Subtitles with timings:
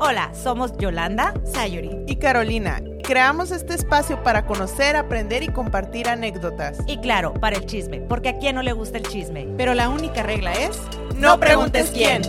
[0.00, 2.80] Hola, somos Yolanda, Sayuri y Carolina.
[3.02, 6.78] Creamos este espacio para conocer, aprender y compartir anécdotas.
[6.86, 9.48] Y claro, para el chisme, porque a quién no le gusta el chisme.
[9.56, 10.80] Pero la única regla es,
[11.16, 12.22] no preguntes quién.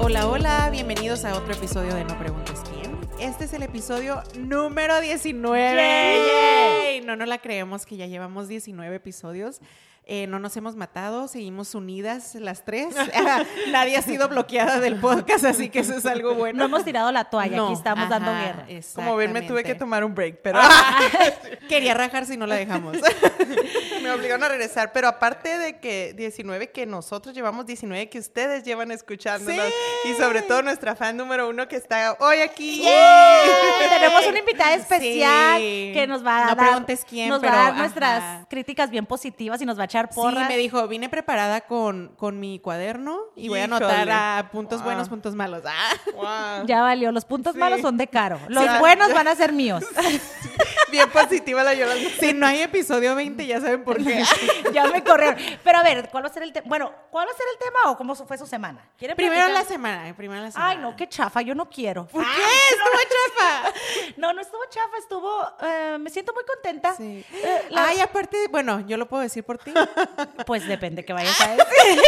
[0.00, 2.98] Hola, hola, bienvenidos a otro episodio de No preguntes quién.
[3.20, 5.76] Este es el episodio número 19.
[5.76, 7.00] ¡Yay!
[7.02, 9.60] No, no la creemos que ya llevamos 19 episodios.
[10.04, 12.94] Eh, no nos hemos matado, seguimos unidas las tres.
[13.70, 16.58] Nadie ha sido bloqueada del podcast, así que eso es algo bueno.
[16.58, 18.66] No hemos tirado la toalla, No, aquí estamos dando guerra.
[18.94, 20.58] Como ven, me tuve que tomar un break, pero
[21.68, 22.96] Quería rajar si no la dejamos.
[24.10, 24.92] Me obligaron a regresar.
[24.92, 29.64] Pero aparte de que 19 que nosotros llevamos, 19 que ustedes llevan escuchándonos.
[30.02, 30.10] Sí.
[30.10, 32.84] Y sobre todo nuestra fan número uno que está hoy aquí.
[33.88, 35.90] Tenemos una invitada especial Sí.
[35.94, 37.80] que nos va a No dar, preguntes quién, nos pero, va a dar ajá.
[37.82, 40.46] nuestras críticas bien positivas y nos va a echar porras.
[40.46, 44.80] Sí, me dijo, vine preparada con, con mi cuaderno y voy a anotar a puntos
[44.80, 44.84] Wow.
[44.86, 45.62] buenos, puntos malos.
[45.66, 46.66] Ah, Wow.
[46.66, 47.58] Ya valió, los puntos Sí.
[47.58, 48.38] malos son de caro.
[48.48, 48.70] Los Sí.
[48.78, 49.84] buenos van a ser míos.
[50.90, 52.10] Bien positiva la Yolanda.
[52.18, 53.99] si no hay episodio 20, ya saben por
[54.72, 55.36] ya me corrieron.
[55.62, 56.66] Pero a ver, ¿cuál va a ser el tema?
[56.68, 58.88] Bueno, ¿cuál va a ser el tema o cómo fue su semana?
[58.98, 59.66] ¿Quieren primero la platicar?
[59.72, 60.70] semana, primero la semana.
[60.70, 62.06] Ay, no, qué chafa, yo no quiero.
[62.06, 62.30] ¿Por qué?
[62.70, 63.72] Estuvo chafa.
[64.16, 65.46] No, no estuvo chafa, estuvo.
[65.62, 66.94] eh, me siento muy contenta.
[66.94, 67.24] Sí.
[67.32, 69.72] Eh, la- Ay, aparte, bueno, yo lo puedo decir por ti,
[70.46, 72.02] Pues depende que vayas a decir.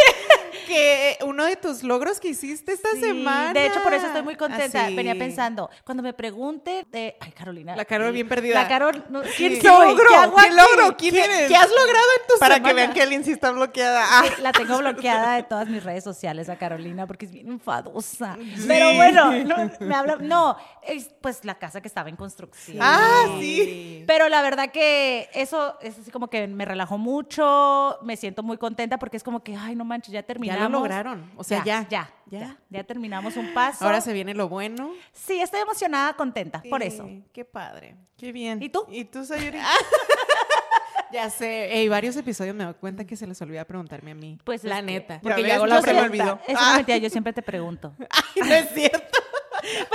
[0.65, 3.53] Que uno de tus logros que hiciste esta Sí, semana.
[3.53, 4.85] De hecho, por eso estoy muy contenta.
[4.85, 4.95] Así.
[4.95, 7.15] Venía pensando, cuando me pregunte de.
[7.19, 7.75] Ay, Carolina.
[7.75, 8.55] La Carol eh, bien perdida.
[8.61, 9.03] La Carol.
[9.09, 9.61] no, ¿Quién Sí.
[9.61, 9.87] soy?
[9.89, 10.05] logro?
[10.09, 10.97] ¿Qué hago ¿Qué logro?
[10.97, 11.47] ¿Quién ¿Qué, eres?
[11.47, 12.69] qué has logrado en tu Para semana?
[12.69, 14.03] que vean que Elin sí está bloqueada.
[14.07, 18.37] Ah, La tengo bloqueada de todas mis redes sociales a Carolina porque es bien enfadosa.
[18.67, 22.77] Pero bueno, no, me habla, no, es pues la casa que estaba en construcción.
[22.81, 24.03] Ah, sí.
[24.07, 28.57] Pero la verdad que eso es así como que me relajó mucho, me siento muy
[28.57, 30.23] contenta porque es como que, ay, no manches, ya
[30.53, 30.81] terminamos.
[30.81, 32.39] lograron, o sea, ya, ya, ya.
[32.39, 33.83] ya, ya terminamos un paso.
[33.85, 34.91] Ahora se viene lo bueno.
[35.11, 37.07] Sí, estoy emocionada, contenta, por Sí, eso.
[37.31, 37.95] Qué padre.
[38.17, 38.61] qué bien.
[38.61, 38.85] ¿Y tú?
[38.89, 39.59] ¿Y tú, Sayuri?
[41.11, 44.39] Ya sé, en varios episodios me doy cuenta que se les olvida preguntarme a mí.
[44.43, 45.17] Pues es la neta.
[45.17, 46.39] Ya Porque ves, yo la se me olvidó.
[46.47, 47.93] Es una mentira, yo siempre te pregunto.
[48.09, 49.19] Ay, no es cierto.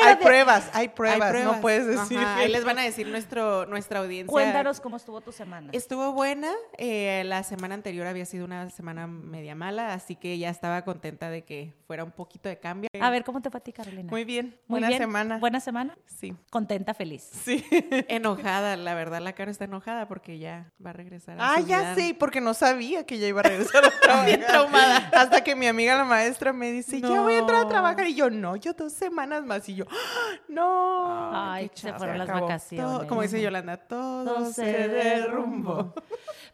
[0.03, 1.57] Hay de- pruebas, hay pruebas, Hay pruebas.
[1.57, 2.19] no puedes decir.
[2.19, 4.31] Ajá, ahí les van a decir nuestro, nuestra audiencia.
[4.31, 5.71] Cuéntanos cómo estuvo tu semana.
[5.73, 6.51] Estuvo buena.
[6.79, 11.31] eh, la semana anterior había sido una semana media mala, así que ya estaba contenta
[11.31, 12.89] de que fuera un poquito de cambio.
[13.01, 14.11] A ver, ¿cómo te fue a ti, Carolina?
[14.11, 14.99] Muy bien, Muy buena bien.
[15.01, 15.39] semana.
[15.39, 15.97] Buena semana.
[16.07, 17.29] Sí, Contenta, feliz.
[17.45, 17.65] sí.
[18.09, 21.41] Enojada, la verdad, la cara está enojada porque ya va a regresar.
[21.41, 24.41] a Ah, ya sé, porque no sabía que ya iba a regresar a trabajar.
[24.47, 25.11] Traumada.
[25.15, 28.07] Hasta que mi amiga la maestra me dice, ya voy a entrar a trabajar.
[28.07, 29.58] Y yo, no, yo dos semanas más.
[29.67, 30.37] Y yo, ¡Ah!
[30.49, 31.31] no.
[31.53, 32.47] Ay, qué se fueron las acabó.
[32.47, 32.87] vacaciones.
[32.99, 35.95] Todo- como dice Yolanda, todo, Todo se derrumbó.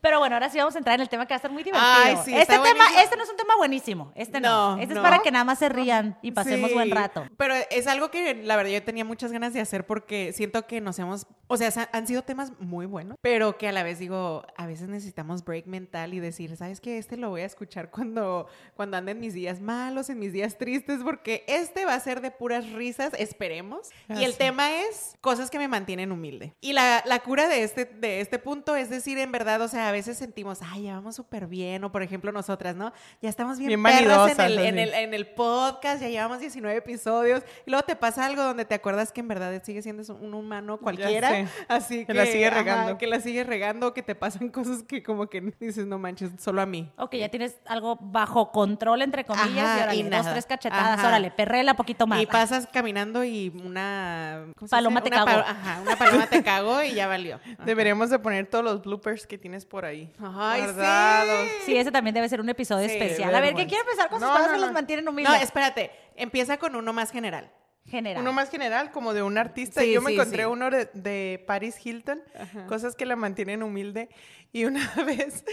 [0.01, 1.63] Pero bueno, ahora sí vamos a entrar en el tema que va a estar muy
[1.63, 1.91] divertido.
[1.97, 3.01] Ay, sí, este tema, buenísimo.
[3.01, 4.13] este no es un tema buenísimo.
[4.15, 4.77] Este no.
[4.77, 5.01] No, este no.
[5.01, 7.25] es para que nada más se rían y pasemos Sí, buen rato.
[7.39, 10.81] Pero es algo que la verdad yo tenía muchas ganas de hacer porque siento que
[10.83, 14.45] nos hemos, o sea, han sido temas muy buenos, pero que a la vez digo,
[14.57, 16.99] a veces necesitamos break mental y decir, ¿sabes qué?
[16.99, 21.01] Este lo voy a escuchar cuando, cuando anden mis días malos, en mis días tristes,
[21.05, 23.91] porque este va a ser de puras risas, esperemos.
[24.09, 24.39] Ah, y el sí.
[24.39, 26.55] tema es cosas que me mantienen humilde.
[26.61, 29.89] Y la, la cura de este, de este punto es decir, en verdad, o sea,
[29.89, 32.93] a veces sentimos, ay, ya vamos súper bien, o por ejemplo nosotras, ¿no?
[33.21, 36.79] Ya estamos bien, Bien perras en el, en el- en el podcast, ya llevamos 19
[36.79, 40.35] episodios, y luego te pasa algo donde te acuerdas que en verdad sigue siendo un
[40.35, 41.34] humano cualquiera,
[41.69, 42.99] así que, Que la sigue ajá, regando.
[42.99, 46.61] que la sigue regando, que te pasan cosas que como que dices, no manches, solo
[46.63, 46.91] a mí.
[46.97, 50.33] Ok, ya tienes algo bajo control, entre comillas, Ajá, y órale, y dos, nada.
[50.33, 51.09] tres cachetadas, Ajá.
[51.09, 52.21] órale, perrela poquito más.
[52.23, 55.43] Y pasas caminando y una ¿cómo se Paloma te Una cagó.
[55.43, 57.37] pa- ajá, una paloma te cagó y ya valió.
[57.37, 57.65] Ajá.
[57.65, 60.13] Deberíamos de poner todos los bloopers que tienes por ahí.
[60.19, 60.67] Ay, sí.
[60.67, 61.49] guardados.
[61.67, 63.35] Sí, ese también debe ser un episodio Sí, especial.
[63.35, 65.33] A ver, ¿qué quiere empezar con sus No, no, que los mantienen humildes?
[65.35, 67.51] No, espérate, empieza con uno más general.
[67.87, 68.23] General.
[68.23, 69.83] Uno más general, como de un artista.
[69.83, 70.49] Sí, Yo me sí, encontré sí.
[70.49, 72.23] uno de, de Paris Hilton,
[72.67, 74.09] cosas que la mantienen humilde.
[74.53, 75.45] Y una vez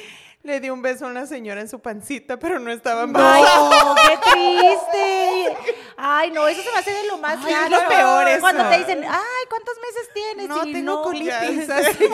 [0.43, 3.83] le di un beso a una señora en su pancita, pero no estaba Ay, embarazada.
[3.83, 5.57] no, qué triste.
[5.97, 7.83] Ay, no, eso se me hace de lo más Ay, es raro.
[7.83, 8.39] lo peor eso.
[8.41, 10.47] Cuando te dicen, ay, ¿cuántos meses tienes?
[10.47, 11.69] No, Y tengo colitis.
[11.69, 11.89] así.
[11.89, 12.13] Estoy,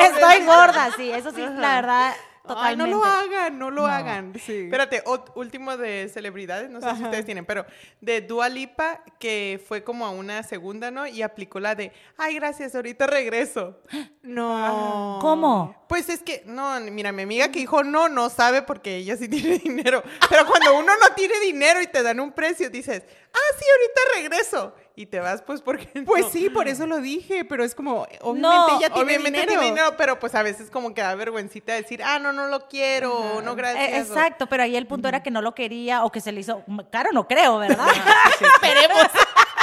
[0.00, 2.14] estoy gorda, sí, eso sí, la verdad,
[2.46, 2.90] Ay, totalmente.
[2.90, 3.88] no lo hagan, no lo No.
[3.88, 4.32] hagan.
[4.38, 4.64] Sí.
[4.64, 5.02] Espérate,
[5.34, 7.64] último de celebridades, no sé si ustedes tienen, pero
[8.02, 11.06] de Dua Lipa, que fue como a una segunda, ¿no?
[11.06, 13.78] Y aplicó la de, ay, gracias, ahorita regreso.
[14.22, 15.18] no.
[15.22, 15.84] ¿Cómo?
[15.88, 19.26] Pues es que, no, mira, mi amiga que dijo no, no sabe porque ella sí
[19.28, 20.02] tiene dinero.
[20.28, 23.02] Pero cuando uno no tiene dinero y te dan un precio, dices,
[23.32, 24.74] ah, sí, ahorita regreso.
[24.96, 26.30] Y te vas, pues, porque Pues no.
[26.30, 29.46] sí, por eso lo dije, pero es como, obviamente No, ella tiene Obviamente dinero.
[29.48, 32.68] tiene dinero, pero pues a veces como que da vergüencita decir, ah, no, no lo
[32.68, 33.88] quiero, o no, gracias.
[33.88, 36.30] Eh, o- exacto, pero ahí el punto era que no lo quería o que se
[36.30, 36.62] le hizo
[36.92, 37.88] caro, no creo, ¿verdad?
[38.40, 39.08] Esperemos.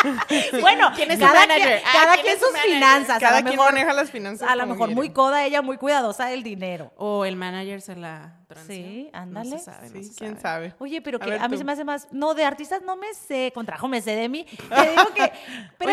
[0.61, 1.67] bueno, ¿Quién es cada manager?
[1.67, 2.73] quien, Ah, cada ¿quién quien sus manager?
[2.73, 3.19] finanzas.
[3.19, 4.95] Cada a lo quien mejor, maneja las finanzas A lo mejor quiere.
[4.95, 6.91] muy coda ella, muy cuidadosa del dinero.
[6.97, 9.49] O el manager se la Sí, No ándale.
[9.51, 10.69] se sabe, no Sí, se quién sabe.
[10.69, 10.75] sabe.
[10.79, 11.57] Oye, pero A que ver a, mí tú.
[11.59, 12.07] se me hace más.
[12.11, 13.51] No, de artistas no me sé.
[13.53, 14.45] Contrajo me sé de mí.
[14.69, 15.21] Te digo que.
[15.23, 15.31] Oye,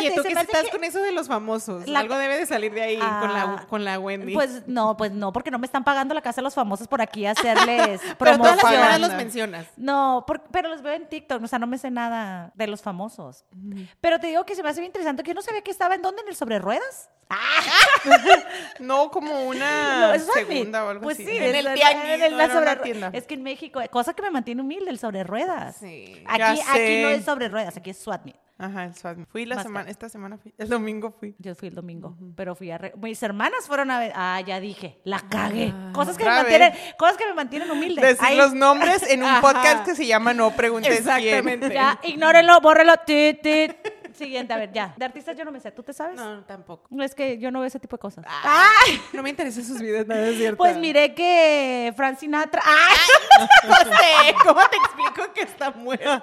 [0.09, 1.87] espérate, ¿tú se me hace estás que- con eso de los famosos?
[1.89, 4.35] La- Algo debe de salir de ahí con, la, Ah, con la Wendy.
[4.35, 7.01] Pues no, pues no, porque no me están pagando la casa de los famosos por
[7.01, 8.71] aquí hacerles pero todas las promoción.
[8.73, 9.67] semanas los mencionas.
[9.77, 12.83] No, por- pero los veo en TikTok, o sea, no me sé nada de los
[12.83, 13.45] famosos.
[14.01, 15.95] Pero te digo que se me hace bien interesante que yo no sabía que estaba
[15.95, 17.11] en dónde, en el sobre ruedas.
[18.81, 21.27] No como una segunda o algo pues así.
[21.27, 23.11] sí, En el es- tianguis, en el- la era sobre una ru- tienda.
[23.13, 25.77] Es que en México, cosa que me mantiene humilde, el sobre ruedas.
[25.77, 26.23] Sí.
[26.27, 26.61] Aquí,
[27.03, 28.37] no es sobre ruedas, aquí es SWAT meet.
[28.61, 29.19] Ajá, el SWAT.
[29.31, 31.33] Fui la Más semana, esta semana fui, el domingo fui.
[31.39, 32.79] Yo fui el domingo, pero fui a...
[32.79, 34.13] re- Mis hermanas fueron a ver...
[34.17, 35.73] Ah, ya dije, la cagué.
[35.93, 38.03] Cosas que me mantienen, cosas que me mantienen humilde.
[38.03, 39.41] Decir Ahí- los nombres en un Ajá.
[39.43, 41.73] podcast que se llama No Preguntes Exactamente.
[41.73, 42.95] Ya, ignórenlo, bórrelo.
[43.07, 43.77] Tit, tit.
[44.19, 44.95] Siguiente, a ver, ya.
[44.97, 46.17] De artistas yo no me sé, ¿tú te sabes?
[46.17, 46.89] No, tampoco.
[47.03, 48.25] Es que yo no veo ese tipo de cosas.
[49.13, 50.57] No me interesan sus videos, nada es cierto.
[50.59, 52.61] Pues miré que Frank Sinatra...
[52.65, 52.97] ¡Ay!
[53.69, 56.23] José, ¿cómo te explico que está muerto?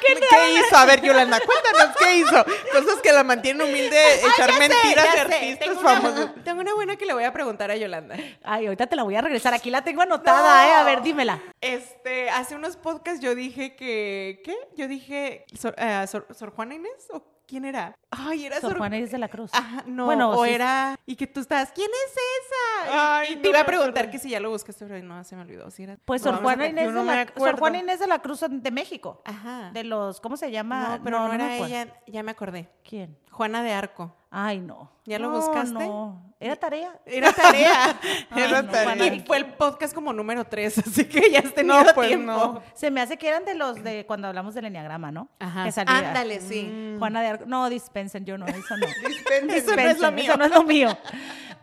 [0.00, 0.76] ¿Qué, hizo?
[0.76, 2.44] A ver, Yolanda, cuéntanos, ¿qué hizo?
[2.72, 5.34] Cosas que la mantienen humilde, echar sé, mentiras ya de sé.
[5.34, 6.30] artistas Tengo una- famosos.
[6.44, 8.16] tengo una buena que le voy a preguntar a Yolanda.
[8.42, 9.54] Ay, ahorita te la voy a regresar.
[9.54, 10.72] Aquí la tengo anotada, ¿eh?
[10.74, 11.40] A ver, dímela.
[11.60, 14.56] Este, hace unos podcasts yo dije que, ¿qué?
[14.76, 17.08] Yo dije, ¿Sor, eh, Sor- Sor Juana Inés?
[17.12, 17.94] ¿O quién era?
[18.10, 19.50] Ay, era Sor Sor, Juana Inés de la Cruz.
[19.52, 20.50] Ajá, no, Bueno, o sí.
[20.52, 23.18] era, y que tú estabas, ¿quién es esa?
[23.18, 25.36] Ay, y no te iba a preguntar que si ya lo buscaste, pero no, se
[25.36, 25.70] me olvidó.
[25.70, 25.98] Si era...
[26.04, 27.58] Pues No, Sor Juana Inés de la Sor.
[27.58, 29.22] Juana Inés de la Cruz de México.
[29.24, 29.70] Ajá.
[29.72, 30.98] De los, ¿cómo se llama?
[30.98, 32.68] no, pero no, era ella, ya me acordé.
[32.88, 33.16] ¿Quién?
[33.34, 34.14] Juana de Arco.
[34.30, 34.90] Ay, no.
[35.04, 35.72] ¿Ya lo No, buscaste?
[35.86, 36.22] No.
[36.40, 36.98] ¿Era tarea?
[37.06, 37.98] Era tarea.
[38.30, 39.14] Ay, Era no, tarea.
[39.14, 42.26] Y fue el podcast como número 3, así que ya has tenido No, pues tiempo.
[42.32, 42.62] no.
[42.74, 45.28] Se me hace que eran de los de cuando hablamos del enneagrama, ¿no?
[45.38, 45.64] Ajá.
[45.64, 45.98] Que salía.
[45.98, 46.96] Ándale, sí.
[46.98, 47.44] Juana de Arco.
[47.46, 48.86] No, dispensen, yo no, eso no.
[48.86, 49.50] Dispensen.
[49.50, 50.24] Eso no es lo Dispensen, mío.
[50.24, 50.98] Eso no es lo mío.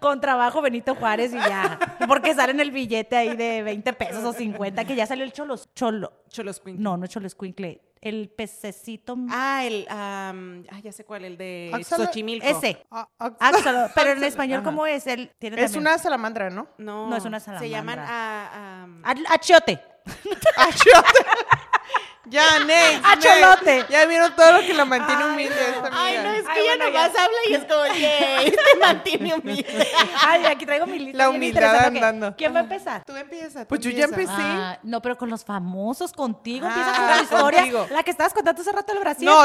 [0.01, 1.77] Con trabajo Benito Juárez y ya.
[2.07, 5.31] Porque sale en el billete ahí de 20 pesos o 50, que ya salió el
[5.31, 5.69] cholos.
[5.75, 6.12] Cholo.
[6.27, 6.81] Cholos Queen.
[6.81, 7.81] No, no es cholo escuincle.
[8.01, 9.15] El pececito.
[9.30, 12.48] Ah, el, am, ah, ya sé cuál, el de Xochimilco.
[12.48, 12.83] Ese.
[12.89, 13.89] Ah, ah, Axolo.
[13.94, 14.63] Pero en español.
[14.63, 15.06] ¿cómo es?
[15.06, 16.68] Él tiene Es también- una salamandra, ¿no?
[16.80, 18.07] No, No, es una Se llaman salamandra.
[18.09, 19.80] a, am, Ach- Achiote.
[20.57, 21.25] Achiote.
[22.25, 23.03] Ya, next.
[23.03, 23.65] Acholote.
[23.77, 23.89] next.
[23.89, 26.03] Ya vieron todo lo que la mantiene humilde a esta amiga.
[26.03, 27.23] Ay, no, es que Ay, ella bueno, nomás ya.
[27.23, 29.88] habla y es como, yay, te mantiene humilde.
[30.27, 31.18] Ay, aquí traigo mi lista.
[31.18, 32.35] La humildad andando.
[32.38, 33.03] ¿Quién va a empezar?
[33.06, 33.62] Tú empieza.
[33.62, 34.31] tú Pues yo ya empecé.
[34.38, 36.68] Ah, no, pero con los famosos, contigo.
[36.69, 37.59] Ah, Empieza con tu historia.
[37.62, 37.88] contigo.
[37.89, 39.25] La que estabas contando hace rato el Brasil.
[39.25, 39.44] No.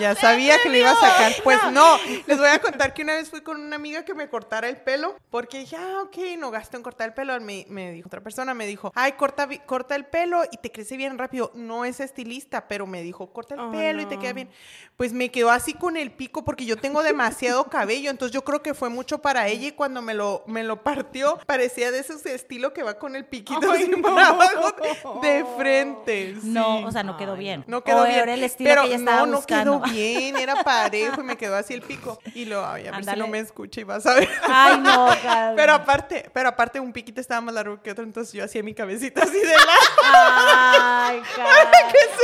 [0.00, 1.32] Ya sabía que le iba a sacar.
[1.42, 1.96] Pues no,
[2.26, 4.76] les voy a contar que una vez fui con una amiga que me cortara el
[4.78, 7.38] pelo porque dije, ah, ok, no gasto en cortar el pelo.
[7.40, 10.96] Me, me dijo otra persona, me dijo, ay, corta, corta el pelo y te crece
[10.96, 11.50] bien rápido.
[11.54, 14.20] No es estilista, pero me dijo, corta el Oh, pelo y te no.
[14.20, 14.50] queda bien.
[14.96, 18.62] Pues me quedó así con el pico porque yo tengo demasiado cabello, entonces yo creo
[18.62, 22.34] que fue mucho para ella y cuando me lo, me lo partió parecía de ese
[22.34, 24.02] estilo que va con el piquito Ay, no.
[24.02, 26.34] por abajo de frente.
[26.42, 26.84] No, sí.
[26.84, 27.64] o sea, no quedó Ay, bien.
[27.66, 28.20] No quedó O bien.
[28.20, 29.82] era el estilo pero que ella estaba no, no buscando.
[29.82, 32.18] quedó bien, era parejo y me quedó así el pico.
[32.34, 34.28] Y lo, ay, a ver si no me escucha y vas a ver.
[34.48, 35.56] Ay, no, Carmen.
[35.56, 38.74] Pero aparte, pero aparte un piquito estaba más largo que otro, entonces yo hacía mi
[38.74, 39.68] cabecita así de lado.
[40.14, 41.22] Ay,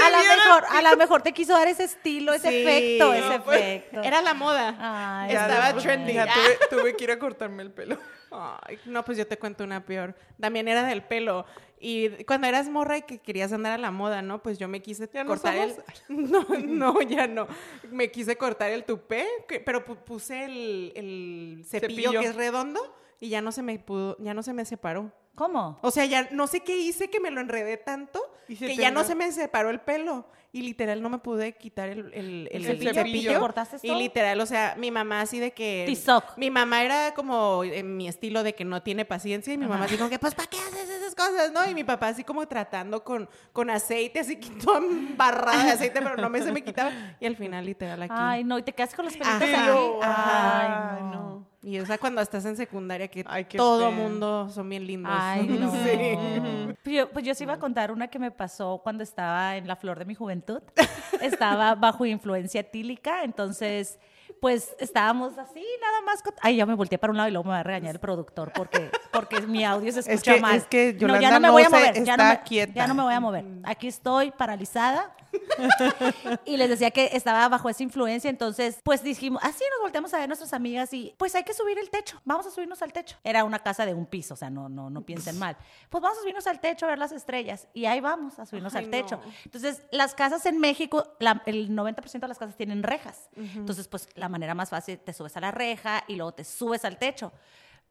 [0.04, 3.38] A lo mejor, a lo mejor te quiso dar ese estilo, ese Sí, efecto, ese
[3.38, 4.02] no, pues, efecto.
[4.02, 4.74] Era la moda.
[4.80, 6.14] Ay, Estaba trendy.
[6.14, 7.98] ya tuve, tuve que ir a cortarme el pelo.
[8.32, 10.14] Ay, no, pues yo te cuento una peor.
[10.40, 11.44] También era del pelo.
[11.82, 14.42] Y cuando eras morra y que querías andar a la moda, ¿no?
[14.42, 15.74] Pues yo me quise ¿Ya no cortar el...
[16.10, 17.46] No, no, ya no.
[17.90, 22.20] Me quise cortar el tupé, que- pero pu- puse el, el cepillo, Cepillo.
[22.20, 22.80] que es redondo
[23.18, 25.10] y ya no se me pudo, ya no se me separó.
[25.34, 25.78] ¿Cómo?
[25.80, 29.04] O sea, ya no sé qué hice que me lo enredé tanto que ya no
[29.04, 30.26] se me separó el pelo.
[30.52, 32.92] Y literal no me pude quitar el, el, ¿El cepillo?
[32.92, 33.38] cepillo?
[33.38, 33.98] ¿Cortaste Y todo?
[33.98, 35.84] literal, o sea, mi mamá así de que...
[35.86, 36.36] Tizoc.
[36.36, 39.84] Mi mamá era como en mi estilo de que no tiene paciencia y mi mamá
[39.84, 41.70] así como que, pues, ¿para qué haces esas cosas, no?
[41.70, 46.02] Y mi papá así como tratando con, con aceite, así que toda embarrada de aceite,
[46.02, 46.90] pero no me se me quitaba.
[47.20, 48.14] Y al final, literal, aquí.
[48.16, 49.72] Ay, no, y te quedas con los pelitos Ajá.
[50.02, 50.96] Ajá.
[50.96, 51.10] Ay, no.
[51.12, 51.49] no.
[51.62, 55.12] Y o sea, cuando estás en secundaria que Ay, todo mundo son bien lindos.
[55.14, 55.70] Ay, no.
[55.72, 56.74] Sí.
[56.82, 59.68] Pues yo, pues yo sí iba a contar una que me pasó cuando estaba en
[59.68, 60.62] la flor de mi juventud.
[61.20, 63.98] Estaba bajo influencia etílica, entonces
[64.40, 66.22] pues estábamos así, nada más.
[66.40, 68.52] Ay, ya me volteé para un lado y luego me va a regañar el productor
[68.54, 70.56] porque, porque mi audio se Es escucha que- mal.
[70.56, 72.04] es que no, ya Yolanda no me voy a mover.
[72.04, 72.72] ya, no me, quieta.
[72.72, 73.44] ya no me voy a mover.
[73.64, 75.14] Aquí estoy paralizada.
[76.44, 80.18] y les decía que estaba bajo esa influencia, entonces pues dijimos, así nos volteamos a
[80.18, 83.16] ver nuestras amigas y pues hay que subir el techo, vamos a subirnos al techo.
[83.24, 85.56] Era una casa de un piso, o sea, no, no, no piensen mal.
[85.88, 88.74] Pues vamos a subirnos al techo a ver las estrellas y ahí vamos a subirnos
[88.74, 89.16] Ay, al techo.
[89.24, 89.32] no.
[89.44, 93.28] Entonces, las casas en México, la- el 90% de las casas tienen rejas.
[93.36, 96.84] Entonces, pues la manera más fácil, te subes a la reja y luego te subes
[96.84, 97.32] al techo.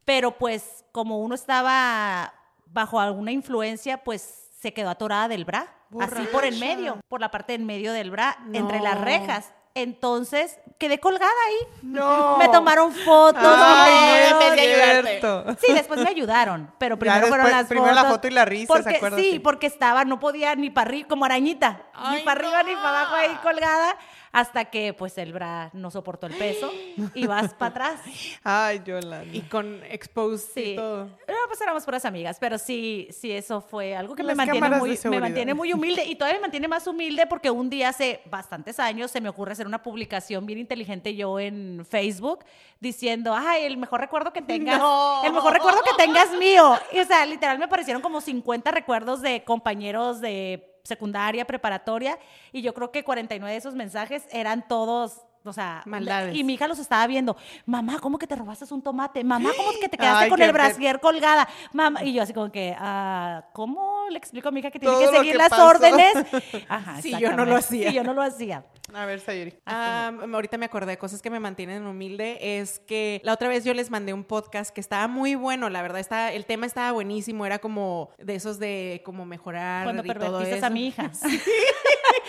[0.05, 2.33] Pero pues como uno estaba
[2.65, 5.67] bajo alguna influencia, pues se quedó atorada del bra,
[6.01, 9.51] así por en medio, por la parte en medio del bra, entre las rejas.
[9.75, 11.67] Entonces, quedé colgada ahí.
[11.83, 12.37] No.
[12.37, 13.41] Me tomaron fotos.
[13.43, 15.55] Ay, no de ayudarte.
[15.65, 18.03] Sí, después me ayudaron, pero Ya primero fueron después- las primero fotos.
[18.03, 19.21] la foto y la risa, ¿se porque?
[19.21, 19.39] Sí, Sí.
[19.39, 23.15] porque estaba, no podía ni para arriba, como arañita, ni para arriba ni para abajo
[23.15, 23.95] ahí colgada,
[24.31, 26.71] hasta que pues el bra no soportó el peso
[27.13, 28.01] y vas para atrás.
[28.43, 29.23] Ay, Yolanda.
[29.33, 30.71] Y con exposed Sí.
[30.71, 31.05] y todo.
[31.05, 34.99] No, pues éramos puras amigas, pero sí, sí, eso fue algo que me mantiene, muy,
[35.05, 38.79] me mantiene muy humilde y todavía me mantiene más humilde porque un día hace bastantes
[38.79, 42.45] años se me ocurre hacer una publicación bien inteligente yo en Facebook
[42.79, 45.23] diciendo, ay, el mejor recuerdo que tengas, No.
[45.25, 46.77] el mejor recuerdo que tengas mío.
[46.93, 52.19] Y, o sea, literal me aparecieron como 50 recuerdos de compañeros de secundaria, preparatoria,
[52.51, 55.21] y yo creo que 49 de esos mensajes eran todos...
[55.45, 56.35] O sea, Maldades.
[56.35, 57.37] y mi hija los estaba viendo.
[57.65, 59.23] Mamá, ¿cómo que te robaste un tomate?
[59.23, 61.47] Mamá, ¿cómo que te quedaste Ay, con el brasier colgada?
[61.71, 64.93] Mamá, y yo así como que, ah, ¿cómo le explico a mi hija que tiene
[64.93, 65.67] Todo que seguir que las pasó.
[65.67, 66.13] órdenes?
[66.69, 67.89] Ajá, Sí, yo no lo hacía.
[67.89, 68.65] Sí, yo no lo hacía.
[68.93, 69.53] A ver, Sayuri.
[69.65, 72.59] Ah, ahorita me acordé de cosas que me mantienen humilde.
[72.59, 75.81] Es que la otra vez yo les mandé un podcast que estaba muy bueno, la
[75.81, 75.99] verdad.
[75.99, 77.45] Estaba, el tema estaba buenísimo.
[77.45, 79.85] Era como de esos de como mejorar.
[79.85, 80.65] Cuando y todo pervertiste eso.
[80.65, 81.11] a mi hija.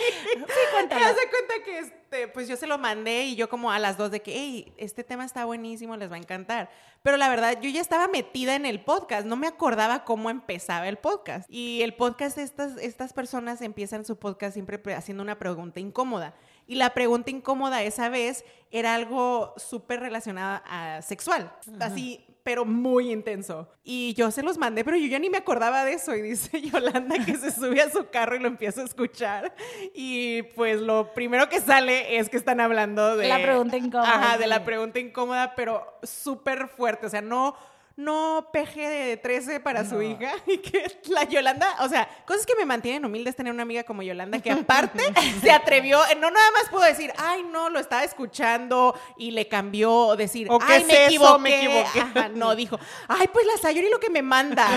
[0.01, 1.05] Sí, cuéntalo.
[1.05, 3.97] Haz de cuenta que este, pues yo se lo mandé y yo como a las
[3.97, 6.69] dos de que, hey, este tema está buenísimo, les va a encantar.
[7.03, 10.87] Pero la verdad, yo ya estaba metida en el podcast, no me acordaba cómo empezaba
[10.87, 11.49] el podcast.
[11.49, 16.35] Y el podcast, estas, estas personas empiezan su podcast siempre pre- haciendo una pregunta incómoda.
[16.67, 23.11] Y la pregunta incómoda esa vez era algo súper relacionado a sexual, así, pero muy
[23.11, 23.69] intenso.
[23.83, 26.15] Y yo se los mandé, pero yo ya ni me acordaba de eso.
[26.15, 29.53] Y dice Yolanda que se sube a su carro y lo empieza a escuchar.
[29.93, 33.27] Y pues lo primero que sale es que están hablando de...
[33.27, 37.05] La pregunta incómoda, Ajá, de la pregunta incómoda, pero súper fuerte.
[37.05, 37.55] O sea, no...
[37.95, 42.55] No peje de 13 para su hija y que la Yolanda, o sea, cosas que
[42.55, 45.03] me mantienen humilde es tener una amiga como Yolanda que aparte
[45.41, 49.91] se atrevió, no nada más puedo decir, ay no, lo estaba escuchando y le cambió,
[49.91, 51.07] o decir, ¿O qué ay es me eso?
[51.07, 51.41] equivoqué.
[51.41, 51.99] Me equivoqué.
[52.19, 54.67] Ajá, no, dijo, ay pues la Sayuri lo que me manda.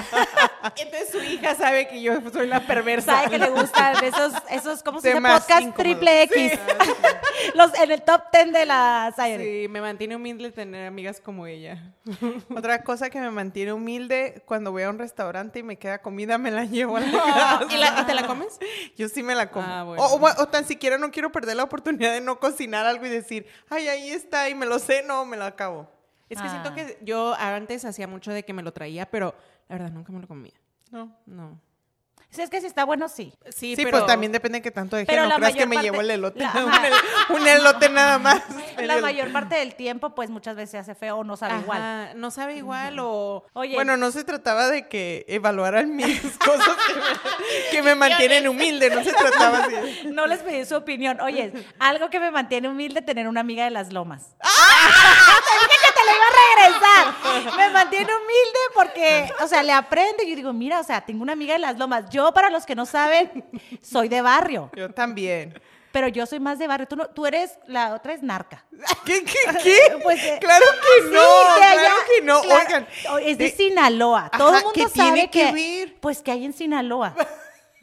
[0.76, 3.12] Entonces su hija sabe que yo soy la perversa.
[3.12, 5.20] Sabe que le gustan esos, esos ¿cómo se dice?
[5.20, 6.52] Podcast triple X.
[7.54, 9.62] Los, en el top 10 de la Sayuri.
[9.62, 11.82] Sí, me mantiene humilde tener amigas como ella.
[12.54, 16.38] Otra cosa que me mantiene humilde, cuando voy a un restaurante y me queda comida,
[16.38, 17.06] me la llevo a la
[17.68, 17.76] ¿Y, casa.
[17.76, 18.58] la- y te la comes?
[18.96, 19.66] Yo sí me la como.
[19.66, 20.02] Ah, bueno.
[20.04, 23.08] o, o- o tan siquiera no quiero perder la oportunidad de no cocinar algo y
[23.10, 25.88] decir, ay, ahí está y me lo sé, no, me lo acabo.
[26.28, 26.50] Es que Ah.
[26.50, 29.34] siento que yo antes hacía mucho de que me lo traía, pero
[29.68, 30.54] la verdad nunca me lo comía.
[30.90, 31.16] No.
[31.26, 31.60] No.
[32.34, 33.32] Si es que si está bueno, sí.
[33.50, 35.06] Sí, Sí, pero pues también depende de qué tanto deje.
[35.06, 36.40] Pero No creas que me parte- llevo el elote.
[36.40, 36.52] la-
[37.30, 38.42] un, elote nada más.
[38.78, 42.12] La mayor parte del tiempo, pues muchas veces se hace feo o no sabe igual.
[42.16, 43.44] No sabe igual o...
[43.52, 48.48] Oye, Bueno, no se trataba de que evaluaran mis cosas que me, que me mantienen
[48.48, 50.08] humilde, no se trataba así.
[50.10, 51.20] no les pedí su opinión.
[51.20, 54.34] Oye, algo que me mantiene humilde tener una amiga de las lomas.
[54.42, 54.48] ¡Ah!
[56.04, 57.56] Que la iba a regresar.
[57.58, 61.22] Me mantiene humilde porque, o sea, le aprendo y yo digo, mira, o sea, tengo
[61.22, 62.08] una amiga de las lomas.
[62.10, 63.44] Yo, para los que no saben,
[63.82, 65.60] soy de barrio, Yo también.
[65.92, 66.86] pero yo soy más de barrio.
[66.88, 68.64] Tú, no, tú eres, la otra es narca.
[69.04, 69.98] ¿Qué, qué, qué?
[70.02, 71.80] Pues, eh, claro que no, Sí, de allá.
[71.80, 72.42] claro que no.
[72.42, 72.88] Claro, Oigan,
[73.28, 74.30] es de de- Sinaloa.
[74.36, 75.96] Todo el mundo ¿qué sabe tiene que que, ver?
[76.00, 77.14] pues que hay en Sinaloa.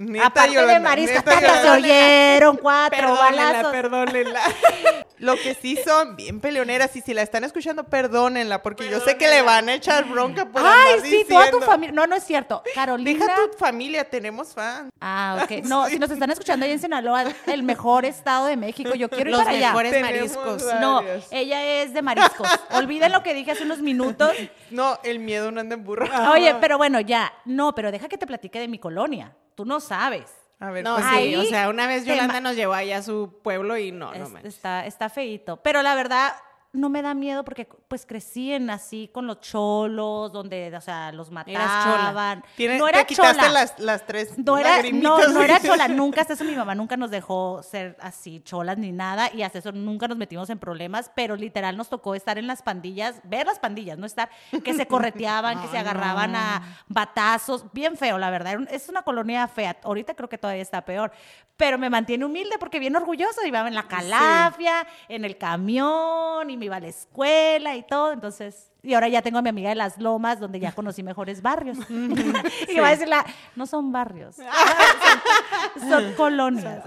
[0.05, 3.71] Neta, Aparte de Yolanda, neta, tata, se oyeron cuatro Perdónenla, balazos.
[3.71, 4.41] perdónenla.
[5.17, 9.17] Lo que sí son bien peleoneras y si la están escuchando, perdónenla, porque yo sé
[9.17, 11.65] que le van a echar bronca por Ay, andar sí, toda tu diciendo.
[11.67, 11.93] familia.
[11.93, 12.63] No, no es cierto.
[12.73, 13.11] Carolina.
[13.25, 14.89] Deja tu familia, tenemos fans.
[14.99, 15.63] Ah, ok.
[15.65, 19.29] No, si nos están escuchando ahí en Sinaloa, el mejor estado de México, yo quiero
[19.29, 19.67] ir Los para allá.
[19.67, 20.63] mejores Tenemos mariscos.
[20.81, 22.49] No, ella es de mariscos.
[22.71, 24.31] Olviden lo que dije hace unos minutos.
[24.71, 26.07] No, el miedo no anda en burro.
[26.31, 27.33] Oye, pero bueno, ya.
[27.43, 29.35] No, pero deja que te platique de mi colonia.
[29.53, 30.33] Tú no sabes.
[30.59, 33.39] A ver, No, pues, sí, o sea, una vez Yolanda nos llevó allá a su
[33.43, 34.55] pueblo y no, no Es- manches.
[34.55, 35.57] está, está feíto.
[35.57, 36.33] Pero la verdad,
[36.71, 41.11] no me da miedo porque pues crecí en así con los cholos, donde, o sea,
[41.11, 41.43] los chola.
[41.45, 42.41] mataban.
[42.55, 43.51] Tiene- no era te quitaste chola.
[43.51, 46.95] las, las tres No era, no, no era chola, nunca hasta eso mi mamá nunca
[46.95, 51.11] nos dejó ser así cholas ni nada y hasta eso nunca nos metimos en problemas,
[51.15, 54.29] pero literal nos tocó estar en las pandillas, ver las pandillas, no estar,
[54.63, 59.49] que se correteaban, que se agarraban a batazos, bien feo, la verdad, es una colonia
[59.49, 61.11] fea, ahorita creo que todavía está peor,
[61.57, 66.57] pero me mantiene humilde porque bien orgullosa, iba en la calafia, en el camión y
[66.57, 68.67] me iba a la escuela y todo, entonces...
[68.83, 71.77] Y ahora ya tengo a mi amiga de las lomas, donde ya conocí mejores barrios.
[71.89, 74.35] y va a decirla, no son barrios,
[75.79, 76.83] son, son colonias.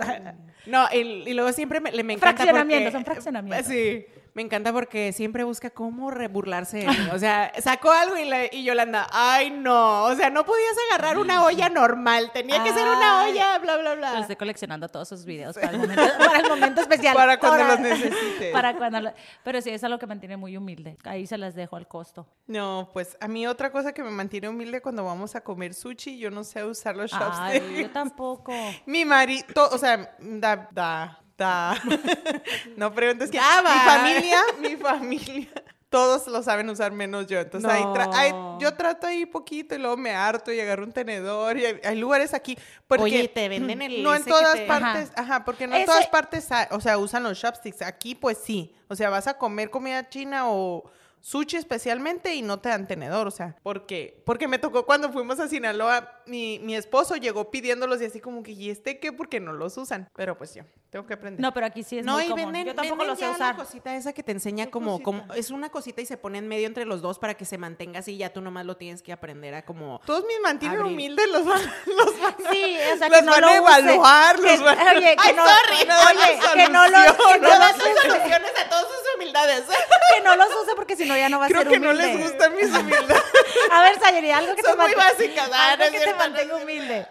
[0.66, 3.66] No, y, y luego siempre me, le- me encanta Fraccionamientos, son fraccionamientos.
[3.66, 7.08] Sí, me encanta porque siempre busca cómo re- burlarse de mí.
[7.12, 11.18] O sea, sacó algo y, le, y Yolanda, ay no, o sea, no podías agarrar
[11.18, 13.32] una olla normal, tenía que ser una Ay.
[13.32, 14.18] olla, bla, bla, bla.
[14.18, 17.14] estoy coleccionando todos sus videos para el momento, para el momento especial.
[17.14, 18.52] Para cuando los necesites.
[18.52, 19.12] Para cuando lo-
[19.44, 20.96] pero sí, es algo que mantiene muy humilde.
[21.04, 22.26] Ahí se las dejo al costo.
[22.48, 26.18] No, pues a mí otra cosa que me mantiene humilde cuando vamos a comer sushi,
[26.18, 27.20] yo no sé usar los Ay,
[27.60, 27.78] chopsticks.
[27.80, 28.52] yo tampoco.
[28.86, 31.20] Mi marido, o sea, da, da,
[32.76, 33.80] no preguntes que Ya mi va.
[33.80, 35.48] familia, mi familia,
[35.88, 37.38] todos lo saben usar menos yo.
[37.40, 38.14] Entonces ahí tra- No.
[38.14, 41.80] ahí- yo trato ahí poquito y luego me harto y agarro un tenedor y hay,
[41.84, 42.58] hay lugares aquí.
[42.86, 45.44] Porque Oye, te venden el No en todas te- partes, ajá.
[45.44, 47.82] porque no en Ese- todas partes, o sea, usan los chopsticks.
[47.82, 48.74] Aquí pues sí.
[48.88, 53.26] O sea, vas a comer comida china o sushi especialmente y no te dan tenedor,
[53.26, 58.02] o sea, porque porque me tocó cuando fuimos a Sinaloa, mi, mi esposo llegó pidiéndolos
[58.02, 59.10] y así como que, ¿y este qué?
[59.10, 60.06] Porque no los usan.
[60.14, 61.40] Pero pues yo, tengo que aprender.
[61.40, 62.52] No, pero aquí sí es no, muy y común.
[62.52, 63.56] venden, yo tampoco lo sé ya usar.
[63.56, 65.04] la cosita esa que te enseña ¿Qué como, cosita?
[65.04, 67.58] como, es una cosita y se pone en medio entre los dos para que se
[67.58, 70.00] mantenga así, ya tú nomás lo tienes que aprender a como...
[70.06, 70.92] Todos mis mantienen Abrir.
[70.92, 74.38] humildes los van, los van Sí, o sea, los que no van lo a evaluar,
[74.38, 77.40] los van a- Oye, que no, sorry, no dan oye, que no lo, solución, que
[77.40, 79.64] no no los soluciones a todas sus humildades.
[80.14, 81.90] que no los use porque si no ya no va a Creo ser que no
[81.90, 82.14] humilde.
[82.14, 83.24] les gustan mis humildades.
[83.72, 86.34] A ver, Sayuri, algo que Son te muy mantenga- básicas, ah, algo que te mantenga
[86.56, 86.56] cierto.
[86.62, 87.06] humilde.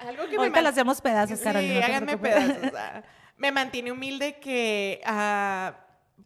[0.00, 1.74] Algo que me Ahorita man- le hacemos pedazos, Sí, Carolina.
[1.74, 2.72] no te háganme pedazos.
[2.76, 3.02] ah.
[3.36, 5.74] Me mantiene humilde que, ah,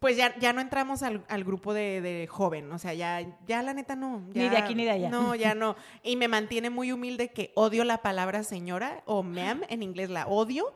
[0.01, 3.61] pues ya, ya no entramos al, al grupo de, de joven, o sea, ya, ya
[3.63, 4.19] la neta no.
[4.33, 5.09] Ni de aquí ni de allá.
[5.09, 5.77] No, ya no.
[6.03, 10.27] Y me mantiene muy humilde que odio la palabra señora o ma'am, en inglés la
[10.27, 10.73] odio.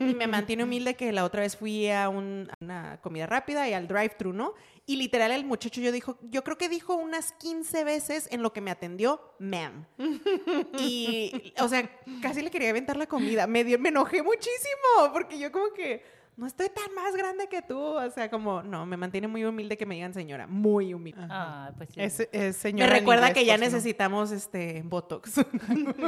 [0.00, 3.68] Y me mantiene humilde que la otra vez fui a, un- a una comida rápida
[3.68, 4.54] y al drive-thru, ¿no?
[4.90, 8.52] Y literal el muchacho yo dijo, yo creo que dijo unas 15 veces en lo
[8.52, 9.86] que me atendió, ma'am.
[10.78, 11.88] Y, o sea,
[12.20, 13.46] casi le quería aventar la comida.
[13.46, 16.02] Me, dio- me enojé muchísimo porque yo como que
[16.36, 17.78] no estoy tan más grande que tú.
[17.78, 20.46] O sea, como, no, me mantiene muy humilde que me digan señora.
[20.46, 21.26] Muy humilde.
[21.28, 22.00] Ah, pues sí.
[22.00, 23.64] Es, es Me señora en recuerda inglés, que ya no.
[23.64, 25.34] necesitamos este Botox.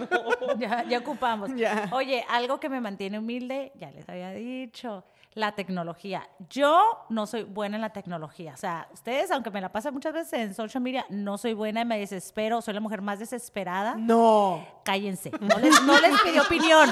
[0.58, 1.50] ya, ya ocupamos.
[1.54, 1.88] Ya.
[1.92, 5.04] Oye, algo que me mantiene humilde, ya les había dicho,
[5.34, 6.28] la tecnología.
[6.50, 8.52] Yo no soy buena en la tecnología.
[8.52, 11.80] O sea, ustedes, aunque me la pasan muchas veces en social media, no soy buena
[11.80, 12.60] y me desespero.
[12.60, 13.94] Soy la mujer más desesperada.
[13.96, 14.66] no.
[14.84, 15.30] Cállense.
[15.40, 16.90] No les, no les pedí opinión.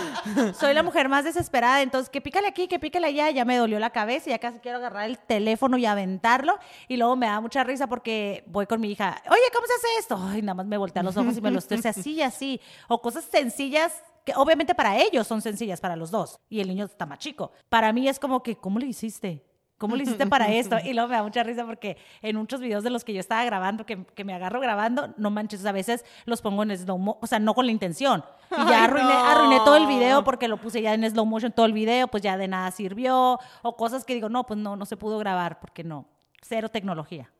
[0.55, 1.83] Soy la mujer más desesperada.
[1.83, 3.20] Entonces, que pícale aquí, que pícale allá.
[3.29, 4.31] Ya me dolió la cabeza.
[4.31, 6.59] Ya casi quiero agarrar el teléfono y aventarlo.
[6.89, 9.21] Y luego me da mucha risa porque voy con mi hija.
[9.29, 10.19] Oye, ¿cómo se hace esto?
[10.19, 12.61] Ay, nada más me voltea los ojos y me los tuerce así y así.
[12.89, 16.41] O cosas sencillas que obviamente para ellos son sencillas, para los dos.
[16.49, 17.53] Y el niño está más chico.
[17.69, 19.45] Para mí es como que, ¿cómo le hiciste?
[19.81, 20.77] ¿Cómo le hiciste para esto?
[20.85, 23.43] Y luego me da mucha risa porque en muchos videos de los que yo estaba
[23.47, 27.19] grabando, que, que me agarro grabando, no manches, a veces los pongo en slow mo,
[27.23, 28.23] o sea, no con la intención.
[28.51, 29.25] Y ya Ay, arruiné, no.
[29.25, 32.23] arruiné todo el video porque lo puse ya en slow motion todo el video, pues
[32.23, 33.39] ya de nada sirvió.
[33.63, 36.05] O cosas que digo, no, pues no, no se pudo grabar porque no.
[36.43, 37.31] Cero tecnología.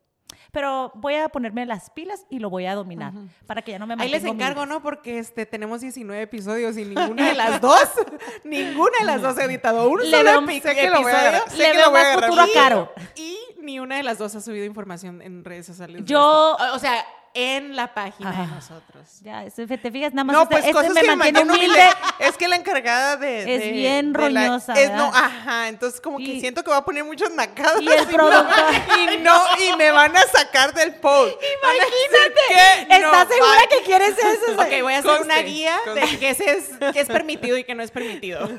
[0.53, 3.13] Pero voy a ponerme las pilas y lo voy a dominar
[3.47, 4.67] para que ya no me Ahí les encargo.
[4.67, 4.83] ¿no?
[4.83, 7.89] Porque este, tenemos 19 episodios y ninguna de las dos,
[8.45, 11.29] ninguna de las dos he editado un Le solo veo- sé que lo voy a
[11.39, 11.51] episodio.
[11.51, 12.25] sé Le que veo lo voy a más agarrar.
[12.31, 12.93] futuro a Y- Caro.
[13.17, 16.03] Y ni una de las dos ha subido información en redes sociales.
[16.05, 16.57] Yo-.
[16.75, 18.55] O sea, en la página de Ajá.
[18.55, 19.21] nosotros.
[19.23, 21.67] Ya, este, te fijas, nada más No, este, pues este cosas me que mantiene humilde.
[21.67, 21.89] humilde.
[22.19, 23.41] Es que la encargada de...
[23.55, 26.79] Es de- bien de la- roñosa, es, no, ajá, entonces como que siento que va
[26.79, 27.81] a poner muchas nacadas.
[27.83, 28.65] Y el no- productor.
[29.15, 31.35] Y no, y me van a sacar del post.
[31.63, 34.61] No, ¿Estás segura que quieres eso?
[34.61, 36.19] Ok, voy a hacer Conste, una guía de conste.
[36.19, 38.49] qué es, qué es permitido y qué no es permitido.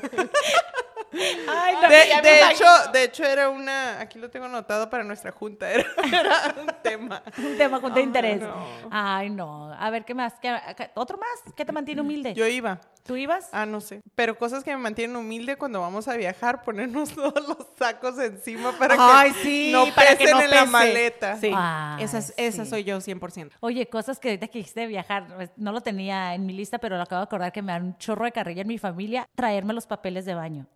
[1.48, 1.88] Ay, no.
[1.88, 5.86] De, de hecho, de hecho era una, aquí lo tengo anotado para nuestra junta, era,
[6.08, 7.22] era un tema.
[7.38, 8.40] Un tema junto de interés.
[8.40, 8.66] no.
[8.90, 9.72] Ay, no.
[9.72, 10.34] A ver, ¿qué más?
[10.40, 11.54] ¿Qué- qué- ¿Otro más?
[11.54, 12.34] ¿Qué te mantiene humilde?
[12.34, 12.80] Yo iba.
[13.04, 13.48] ¿Tú ibas?
[13.52, 14.00] Ah, no sé.
[14.14, 18.70] Pero cosas que me mantienen humilde cuando vamos a viajar, ponernos todos los sacos encima
[18.78, 21.36] para Ay, que sí, no para que pesen no en la maleta.
[21.38, 22.70] Sí, Ay, esa, es- esa sí.
[22.70, 23.50] soy yo 100%.
[23.60, 26.96] Oye, cosas que ahorita que dijiste viajar, pues, no lo tenía en mi lista, pero
[26.96, 29.74] lo acabo de acordar que me dan un chorro de carrilla en mi familia, traerme
[29.74, 30.66] los papeles de baño.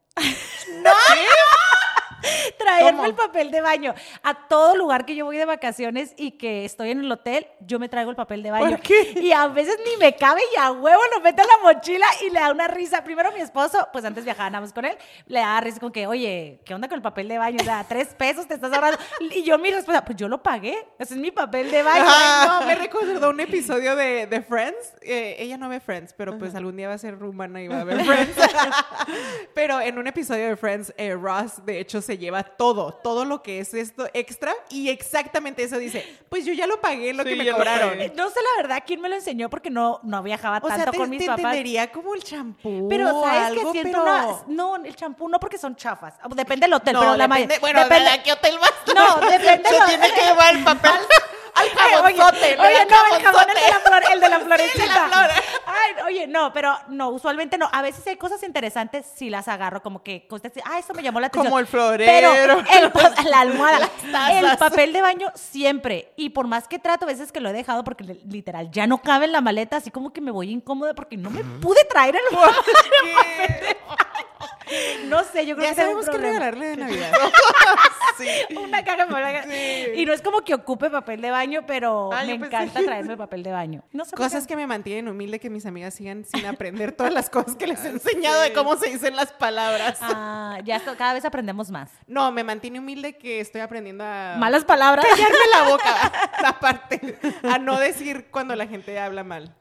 [0.83, 0.96] Não!
[2.67, 3.05] Traerme ¿Cómo?
[3.07, 3.95] el papel de baño.
[4.23, 7.79] A todo lugar que yo voy de vacaciones y que estoy en el hotel, yo
[7.79, 8.69] me traigo el papel de baño.
[8.69, 9.15] ¿Por qué?
[9.17, 12.31] Y a veces ni me cabe y a huevo lo meto en la mochila y
[12.31, 13.05] le da una risa.
[13.05, 16.75] Primero mi esposo, pues antes viajábamos con él, le da risa con que, oye, ¿qué
[16.75, 17.59] onda con el papel de baño?
[17.61, 18.99] O sea, tres pesos te estás ahorrando.
[19.21, 20.77] Y yo mi respuesta, pues yo lo pagué.
[20.99, 22.05] Ese es mi papel de baño.
[22.47, 24.95] No, me recordó un episodio de, de Friends.
[25.03, 27.81] Eh, ella no ve Friends, pero pues algún día va a ser rumana y va
[27.81, 28.37] a ver Friends.
[29.55, 33.43] pero en un episodio de Friends, eh, Ross, de hecho, se lleva todo, todo lo
[33.43, 37.31] que es esto extra y exactamente eso dice, pues yo ya lo pagué lo Sí,
[37.31, 37.91] que me cobraron.
[37.91, 38.13] pagué.
[38.17, 40.91] No sé la verdad quién me lo enseñó porque no, no viajaba O tanto sea,
[40.93, 41.39] te, con mis te papás.
[41.45, 44.29] entendería como el champú Pero o sabes algo, que siento pero...
[44.29, 44.37] una.
[44.49, 46.15] No, el champú no porque son chafas.
[46.35, 47.59] Depende del hotel, No, pero la depende- mayoría.
[47.61, 48.73] Bueno, depende, ¿a qué hotel vas?
[48.95, 49.69] No, depende.
[49.69, 50.91] Se lo- tiene que llevar el papel
[51.55, 52.57] al Oye, jabonzote.
[52.59, 54.83] oye, da no, el jabón, el de la, flor, el de la florecita.
[54.85, 55.36] el de la flor.
[56.07, 57.69] Oye, no, pero no, usualmente no.
[57.73, 61.03] A veces si hay cosas interesantes, sí las agarro, como que cosas ah, esto me
[61.03, 61.47] llamó la atención.
[61.51, 62.11] Como el florero.
[62.37, 63.91] Pero el, pa- la almohada,
[64.31, 66.13] el papel de baño siempre.
[66.17, 68.87] Y por más que trato, a veces que lo he dejado porque li- literal ya
[68.87, 71.85] no cabe en la maleta, así como que me voy incómoda porque no me pude
[71.85, 72.23] traer el
[73.03, 73.77] ¿Qué?
[75.07, 76.33] No sé, yo creo Ya que sabemos qué problema.
[76.39, 77.13] regalarle de Navidad.
[78.17, 78.27] Sí.
[78.57, 79.45] Una caja acá.
[79.95, 83.43] Y no es como que ocupe papel de baño, pero me pensé- encanta traerme papel
[83.43, 83.83] de baño.
[83.93, 87.13] No sé por Cosas que me mantienen humilde que mis amigas sigan sin aprender todas
[87.13, 89.99] las cosas que les he enseñado de cómo se dicen las palabras.
[90.01, 91.91] Ah, ya esto- cada vez aprendemos más.
[92.07, 95.05] No, me mantiene humilde que estoy aprendiendo a Malas palabras.
[95.05, 96.13] callarme la boca,
[96.47, 99.55] aparte, a no decir cuando la gente habla mal.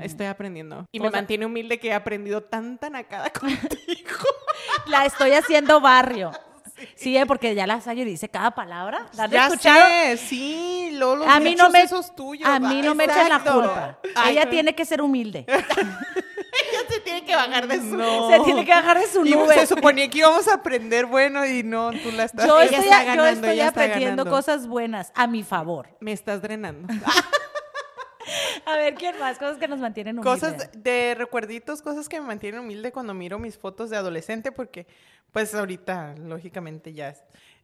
[0.00, 0.86] Estoy aprendiendo.
[0.92, 4.10] Y me sea- mantiene humilde que he aprendido tanta nacada contigo.
[4.86, 6.32] La estoy haciendo barrio.
[6.94, 9.06] Sí, eh, porque ya la Sayo dice cada palabra.
[9.14, 9.80] ¿La has Ya escuchado?
[9.88, 12.48] sé, sí, luego los A mí no me, esos tuyos.
[12.48, 13.98] a mí no me echan la culpa.
[14.14, 15.44] Ay, Ella tiene que ser humilde.
[15.48, 17.96] Ella se tiene que bajar de su...
[17.96, 18.30] No.
[18.30, 19.54] Se tiene que bajar de su Y nube.
[19.54, 22.46] se suponía que íbamos a aprender bueno y no, tú la estás...
[22.46, 25.88] Yo estoy, yo estoy aprendiendo cosas buenas a mi favor.
[26.00, 26.92] Me estás drenando.
[28.66, 29.38] A ver, ¿quién más?
[29.38, 30.40] Cosas que nos mantienen humildes.
[30.40, 34.86] Cosas de recuerditos, cosas que me mantienen humilde cuando miro mis fotos de adolescente, porque
[35.32, 37.14] pues ahorita, lógicamente, ya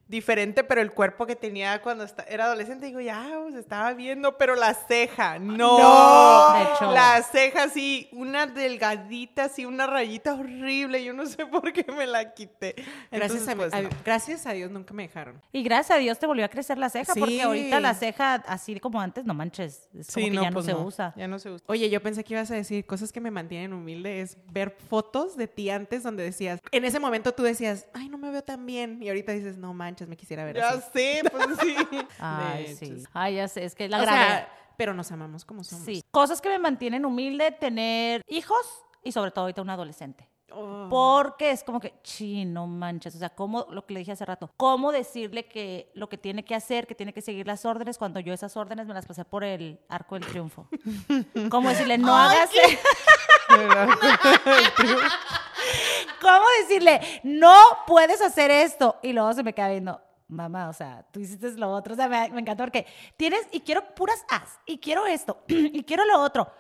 [0.09, 4.55] diferente, pero el cuerpo que tenía cuando era adolescente, digo, ya, pues estaba viendo, pero
[4.55, 5.79] la ceja, no.
[5.79, 6.55] No.
[6.55, 6.92] De hecho.
[6.92, 12.07] La ceja, sí, una delgadita, así, una rayita horrible, yo no sé por qué me
[12.07, 12.75] la quité.
[13.11, 13.90] Gracias, a, pues, a- no.
[14.05, 15.40] gracias a Dios nunca me dejaron.
[15.53, 18.79] Y gracias a Dios te volvió a crecer la ceja, porque ahorita la ceja, así
[18.81, 21.12] como antes, no manches, es como Sí, que ya no pues se usa.
[21.16, 21.64] Ya no se usa.
[21.68, 25.37] Oye, yo pensé que ibas a decir cosas que me mantienen humilde, es ver fotos
[25.37, 28.64] de ti antes donde decías, en ese momento tú decías, ay, no me veo tan
[28.64, 30.89] bien, y ahorita dices, no manches, me quisiera ver Ya así.
[30.93, 31.77] sé, pues sí.
[32.19, 33.03] Ay, sí.
[33.13, 35.85] Ay, ya sé, es que la O sea, pero nos amamos como somos.
[35.85, 36.03] Sí.
[36.11, 40.29] Cosas que me mantienen humilde, tener hijos y sobre todo ahorita un adolescente.
[40.51, 40.87] Oh.
[40.89, 43.15] Porque es como que, sí, no manches.
[43.15, 46.43] O sea, como lo que le dije hace rato, cómo decirle que lo que tiene
[46.45, 49.25] que hacer, que tiene que seguir las órdenes, cuando yo esas órdenes me las pasé
[49.27, 50.69] por el arco del triunfo.
[51.51, 52.49] ¿Cómo decirle, no hagas?
[56.20, 58.96] ¿Cómo decirle, no puedes hacer esto?
[59.02, 61.94] Y luego se me queda viendo, mamá, o sea, tú hiciste lo otro.
[61.94, 65.83] O sea, me, me encanta porque tienes, y quiero puras as, y quiero esto, y
[65.85, 66.50] quiero lo otro.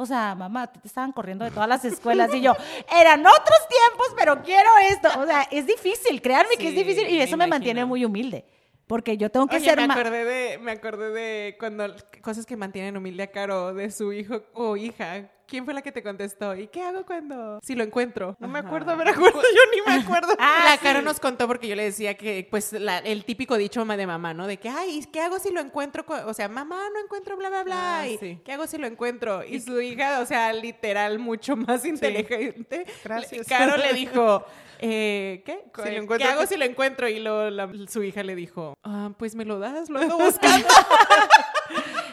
[0.00, 2.54] O sea, mamá, te estaban corriendo de todas las escuelas y yo,
[3.00, 5.08] eran otros tiempos, pero quiero esto.
[5.18, 8.44] O sea, es difícil, créanme que es difícil y eso me mantiene muy humilde.
[8.86, 12.56] Porque yo tengo que Oye, ser me acordé de, me acordé de cuando cosas que
[12.56, 15.28] mantienen humilde a Caro de su hijo o hija.
[15.48, 16.54] ¿Quién fue la que te contestó?
[16.54, 18.36] ¿Y qué hago cuando si lo encuentro?
[18.38, 20.34] No me acuerdo, me acuerdo, yo ni me acuerdo.
[20.38, 20.80] Ah, la sí.
[20.82, 24.34] Caro nos contó porque yo le decía que, pues, la- el típico dicho de mamá,
[24.34, 24.46] ¿no?
[24.46, 26.04] De que, ay, ¿qué hago si lo encuentro?
[26.04, 28.00] co-?" O sea, mamá, no encuentro, bla, bla, bla.
[28.00, 28.38] Ah, y, sí.
[28.44, 29.42] ¿Qué hago si lo encuentro?
[29.42, 32.84] Y su hija, o sea, literal, mucho más inteligente.
[33.02, 33.46] Gracias.
[33.48, 34.44] Caro le dijo,
[34.80, 35.64] eh, ¿qué?
[35.82, 37.08] Si lo ¿Qué hago si lo encuentro?
[37.08, 40.68] Y luego la- su hija le dijo, ah, pues me lo das, lo ando buscando.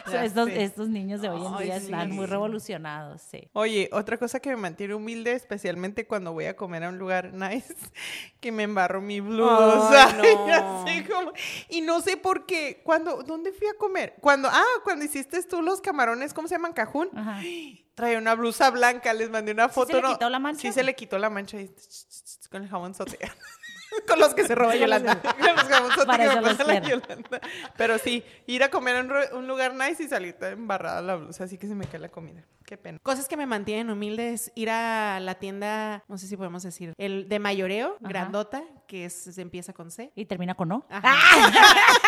[0.56, 1.86] Estos, niños de hoy en Ay, día sí.
[1.86, 3.48] están muy revolucionados, sí.
[3.52, 7.32] Oye, otra cosa que me mantiene humilde, especialmente cuando voy a comer a un lugar
[7.32, 7.74] nice,
[8.40, 10.16] que me embarro mi blusa.
[11.06, 11.32] No.
[11.68, 12.80] Y no sé por qué.
[12.84, 14.14] Cuando, ¿Dónde fui a comer?
[14.20, 16.72] Cuando, ah, cuando hiciste tú los camarones, ¿cómo se llaman?
[16.72, 17.08] Cajún.
[17.14, 17.40] Ajá.
[17.94, 19.88] Traía una blusa blanca, les mandé una foto.
[19.88, 20.12] se le ¿no?
[20.12, 20.60] quitó la mancha?
[20.60, 21.74] Sí, se le quitó la mancha y
[22.50, 23.18] con el jabón sote.
[24.08, 25.20] con los que se roba Yolanda.
[26.06, 26.88] Para eso los.
[26.88, 27.40] Yolanda.
[27.76, 31.58] Pero sí, ir a comer a un, lugar nice y salir embarrada la blusa, así
[31.58, 32.44] que se me cae la comida.
[32.64, 32.98] Qué pena.
[33.02, 36.94] Cosas que me mantienen humilde es ir a la tienda, no sé si podemos decir,
[36.98, 38.08] el de mayoreo, Ajá.
[38.08, 40.10] grandota, que es, se empieza con C.
[40.16, 40.86] Y termina con no.
[40.90, 41.14] Ajá.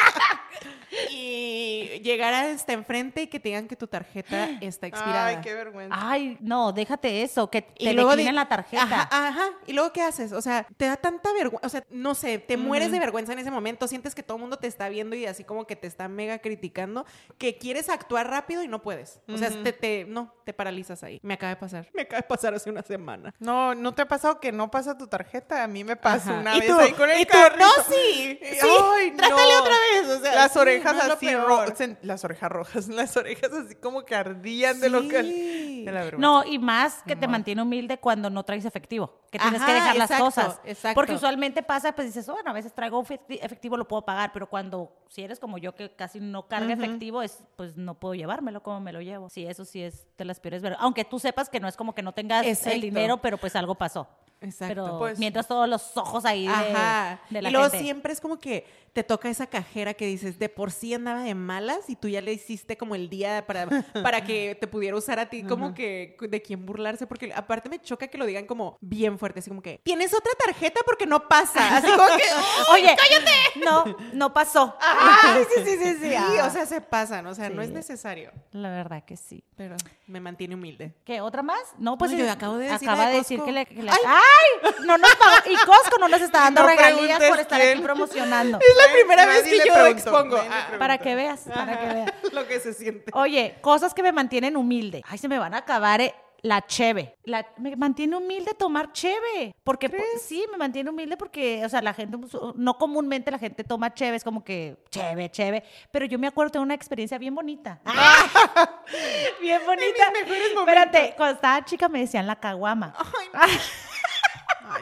[1.39, 5.27] y Sí, llegar hasta enfrente y que te digan que tu tarjeta está expirada.
[5.27, 5.95] Ay, qué vergüenza.
[5.99, 8.83] Ay, no, déjate eso, que Y te luego declinen di- la tarjeta.
[8.83, 9.45] Ajá, ajá.
[9.67, 10.33] ¿Y luego qué haces?
[10.33, 11.67] O sea, te da tanta vergüenza.
[11.67, 13.87] O sea, no sé, te mueres de vergüenza en ese momento.
[13.89, 16.39] Sientes que todo el mundo te está viendo y así como que te está mega
[16.39, 17.05] criticando.
[17.39, 19.21] Que quieres actuar rápido y no puedes.
[19.29, 21.21] O sea, te, te- no, te paralizas ahí.
[21.23, 21.89] Me acaba de pasar.
[21.95, 23.35] Me acaba de pasar hace una semana.
[23.39, 25.63] No, ¿no te ha pasado que no pasa tu tarjeta?
[25.63, 26.41] A mí me pasó Ajá.
[26.41, 26.79] una ¿Y vez tú?
[26.79, 27.37] ahí con el ¿Y tú?
[27.59, 28.59] No, sí, sí.
[28.95, 29.61] Ay, Trátale no.
[29.61, 31.97] otra vez, o sea, las sí, orejas no es peor.
[32.03, 32.89] Las orejas rojas.
[32.89, 35.23] Las orejas así como que ardían de lo que...
[35.23, 36.19] De la vergüenza.
[36.19, 39.97] No, y más que te mantiene humilde cuando no traes efectivo, que tienes que dejar
[39.97, 40.61] las cosas.
[40.65, 40.95] exacto.
[40.95, 44.49] Porque usualmente pasa, pues dices, bueno, a veces traigo efecti- efectivo, lo puedo pagar, pero
[44.49, 48.63] cuando, si eres como yo que casi no carga efectivo, es, pues no puedo llevármelo
[48.63, 49.29] como me lo llevo.
[49.31, 51.95] Sí, eso sí es de las peores ver- Aunque tú sepas que no es como
[51.95, 52.71] que no tengas Exacto.
[52.75, 54.09] el dinero, pero pues algo pasó.
[54.41, 54.75] Exacto.
[54.85, 57.21] Pero Pues- mientras todos los ojos ahí de, Ajá.
[57.31, 57.85] de la y luego gente.
[57.85, 61.35] siempre es como que te toca esa cajera que dices, de por sí andaba de
[61.35, 63.67] malas y tú ya le hiciste como el día para,
[64.11, 67.79] para que te pudiera usar a ti como que de quién burlarse, porque aparte me
[67.81, 71.29] choca que lo digan como bien fuerte, así como que, tienes otra tarjeta porque no
[71.29, 72.23] pasa, así como que,
[72.73, 73.65] Oye, cállate.
[73.65, 74.75] No, no pasó.
[74.81, 76.15] Ay, sí, sí, sí, sí.
[76.17, 76.47] Ah.
[76.47, 77.69] o sea, se pasan, o sea, no Sí.
[77.69, 79.45] es necesario, La verdad que sí.
[79.57, 79.77] pero
[80.09, 80.95] me mantiene humilde.
[81.05, 81.21] ¿Qué?
[81.21, 81.61] ¿Otra más?
[81.79, 83.83] No, pues No, yo acabo de decir acaba la de de decir que le, que
[83.83, 83.99] le- Ay.
[84.29, 84.75] ¡Ay!
[84.85, 85.37] No nos pagó.
[85.51, 87.73] Y Costco no nos está dando No regalías por estar quién.
[87.75, 88.59] aquí promocionando.
[88.61, 90.37] Es la Nadie- primera vez que yo expongo.
[90.51, 90.69] Ah.
[90.79, 92.13] Para que veas, para que veas.
[92.33, 93.11] lo que se siente.
[93.15, 95.03] Oye, cosas que me mantienen humilde.
[95.07, 97.17] Ay, se me van a acabar eh, la cheve.
[97.25, 99.55] La, me mantiene humilde tomar cheve.
[99.65, 103.39] Porque po- sí, me mantiene humilde porque, o sea, la gente, pues, no comúnmente la
[103.39, 105.63] gente toma cheve, es como que cheve, cheve.
[105.91, 107.81] Pero yo me acuerdo de una experiencia bien bonita.
[109.41, 110.11] bien bonita.
[110.13, 110.69] mejores momentos.
[110.69, 112.95] Espérate, cuando estaba chica me decían la caguama.
[113.33, 113.59] Ay,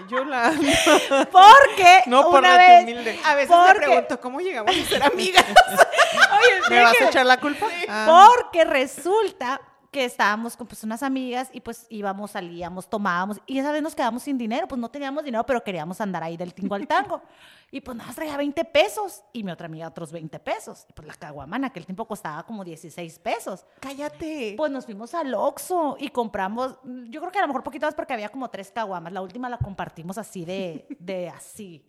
[0.08, 0.50] yo la...
[1.32, 3.20] Porque No, por una vez, humilde.
[3.24, 5.44] A veces porque, me pregunto, ¿cómo llegamos a ser amigas?
[5.46, 7.66] Oye, ¿Me vas a echar la culpa?
[7.88, 8.28] Ah.
[8.34, 13.72] Porque resulta que estábamos con pues, unas amigas y pues íbamos, salíamos, tomábamos y esa
[13.72, 16.74] vez nos quedamos sin dinero, pues no teníamos dinero, pero queríamos andar ahí del tingo
[16.74, 17.22] al tango.
[17.68, 20.86] Y pues nada traía 20 pesos y mi otra amiga otros 20 pesos.
[20.88, 23.66] Y pues la caguama en aquel tiempo costaba como 16 pesos.
[23.80, 24.54] Cállate.
[24.56, 27.94] Pues nos fuimos al Oxxo y compramos, yo creo que a lo mejor poquito más
[27.96, 29.12] porque había como tres caguamas.
[29.12, 31.84] La última la compartimos así de, de así.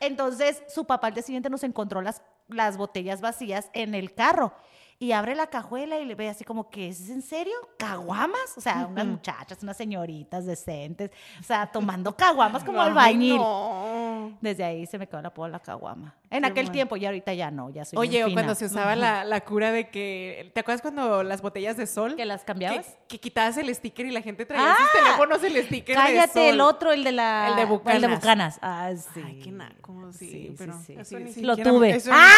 [0.00, 4.52] Entonces su papá al día siguiente nos encontró las, las botellas vacías en el carro
[4.98, 7.54] y abre la cajuela y le ve así como que, ¿es en serio?
[7.78, 8.56] ¿Caguamas?
[8.56, 13.36] O sea, unas muchachas, unas señoritas decentes, o sea, tomando caguamas como albañil.
[13.36, 14.36] no.
[14.40, 16.14] Desde ahí se me quedó la poda la caguama.
[16.30, 19.22] En aquel tiempo y ahorita ya no, ya soy Oye, o cuando se usaba la,
[19.24, 20.50] la cura de que.
[20.54, 22.16] ¿Te acuerdas cuando las botellas de sol?
[22.16, 22.86] ¿Que las cambiabas?
[22.86, 26.02] Que, que quitabas el sticker y la gente traía Ah, sus teléfonos el sticker de
[26.02, 26.42] Cállate, sol.
[26.54, 27.48] el otro, el de la...
[27.48, 28.10] El de El de Bucanas.
[28.20, 28.58] Bucanas.
[28.62, 29.20] Ah, sí.
[29.24, 30.72] Ay, qué naco, sí, Sí, pero.
[30.86, 31.16] sí, sí.
[31.16, 32.00] Ni Lo tuve.
[32.10, 32.30] ¡Ah!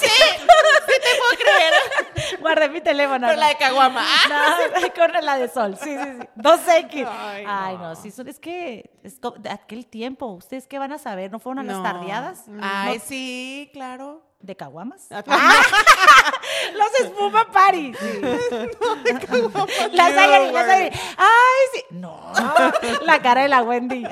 [0.00, 0.06] ¡Sí!
[0.88, 0.92] ¡Sí
[1.28, 2.38] puedo creer!
[2.40, 3.26] Guardé mi teléfono.
[3.26, 3.40] Pero ¿no?
[3.40, 4.04] la de Caguama.
[4.28, 5.76] No, con la de sol.
[5.82, 6.28] Sí, sí, sí.
[6.36, 7.08] 2X.
[7.10, 7.88] Ay, Ay, no.
[7.90, 7.94] no.
[7.96, 10.26] sí, son- es que es de aquel tiempo.
[10.26, 11.30] ¿Ustedes qué van a saber?
[11.30, 11.82] ¿No fueron a las No.
[11.82, 12.44] tardeadas?
[12.62, 13.04] Ay, ¿No?
[13.06, 14.22] sí, claro.
[14.40, 15.08] ¿De caguamas?
[15.10, 15.24] Ah,
[16.74, 17.92] Los espuma party.
[17.92, 18.20] Sí.
[19.92, 20.12] Las.
[20.12, 20.90] Ayari.
[21.16, 21.84] Ay, sí.
[21.90, 22.32] No.
[23.02, 24.06] La cara de la Wendy.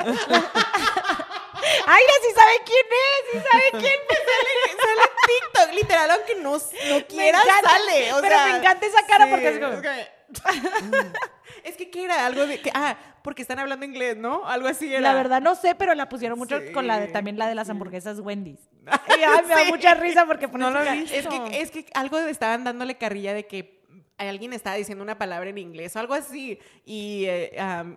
[1.86, 4.18] Ay, ya sí sabe quién es, sí sabe quién es.
[4.18, 8.12] Sale, sale en TikTok, literal, aunque no, no quiera, encanta, sale.
[8.14, 10.10] O pero sea, me encanta esa cara sí, porque es como- Es que,
[11.70, 12.26] es que, ¿qué era?
[12.26, 12.70] Algo de que.
[12.74, 14.46] Ah, porque están hablando inglés, ¿no?
[14.46, 15.00] Algo así era.
[15.00, 16.72] La verdad no sé, pero la pusieron mucho Sí.
[16.72, 18.60] con la de, también la de las hamburguesas Wendy's.
[19.18, 21.04] Y ay, me da mucha risa porque No lo vi.
[21.12, 23.76] Es que, es que algo estaban dándole carrilla de que
[24.18, 26.58] alguien estaba diciendo una palabra en inglés o algo así.
[26.84, 27.56] Y eh,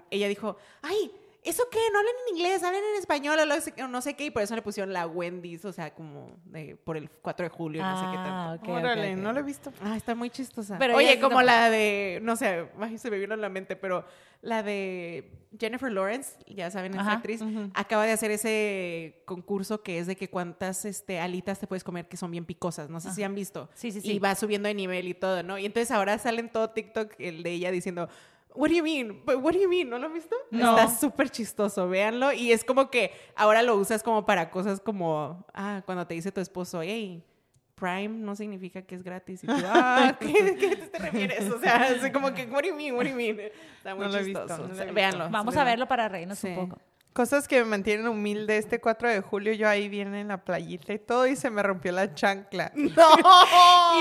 [0.10, 1.12] ella dijo, ay,
[1.44, 1.80] ¿eso qué?
[1.94, 4.26] No hablan en inglés, hablan en español o no sé qué.
[4.26, 7.50] Y por eso le pusieron la Wendy's, o sea, como de- por el 4 de
[7.50, 8.64] julio, no sé qué Ah, tanto.
[8.72, 9.72] ok, Órale, no lo he visto.
[9.82, 10.78] Ah, está muy chistosa.
[10.78, 13.76] Pero Oye, como no- la de, no sé, ay, se me vino en la mente,
[13.76, 14.06] pero
[14.42, 17.42] la de Jennifer Lawrence, ya saben, esa actriz,
[17.74, 22.08] acaba de hacer ese concurso que es de que cuántas este, alitas te puedes comer
[22.08, 22.90] que son bien picosas.
[22.90, 23.70] No sé si han visto.
[23.74, 24.12] Sí, sí, sí.
[24.14, 25.58] Y va subiendo de nivel y todo, ¿no?
[25.58, 28.08] Y entonces ahora sale en todo TikTok el de ella diciendo,
[28.56, 29.22] What do you mean?
[29.26, 29.90] But What do you mean?
[29.90, 30.36] ¿No lo han visto?
[30.52, 30.78] No.
[30.78, 32.32] Está súper chistoso, véanlo.
[32.34, 36.32] Y es como que ahora lo usas como para cosas como, ah, cuando te dice
[36.32, 37.24] tu esposo, hey,
[37.76, 39.44] Prime no significa que es gratis.
[39.44, 41.50] Y tú, ah, ¿qué, qué te refieres?
[41.50, 42.96] O sea, así como que, what do you mean?
[42.96, 43.40] What do you mean?
[43.78, 44.68] Está muy No he visto, chistoso.
[44.68, 45.30] no O sea, véanlo.
[45.30, 45.62] Vamos véanlo.
[45.62, 46.48] a verlo para reírnos Sí.
[46.48, 46.82] un poco.
[47.14, 48.58] Cosas que me mantienen humilde.
[48.58, 51.64] Este 4 de julio yo ahí viene en la playita y todo y se me
[51.64, 52.72] rompió la chancla.
[52.76, 52.92] ¡No!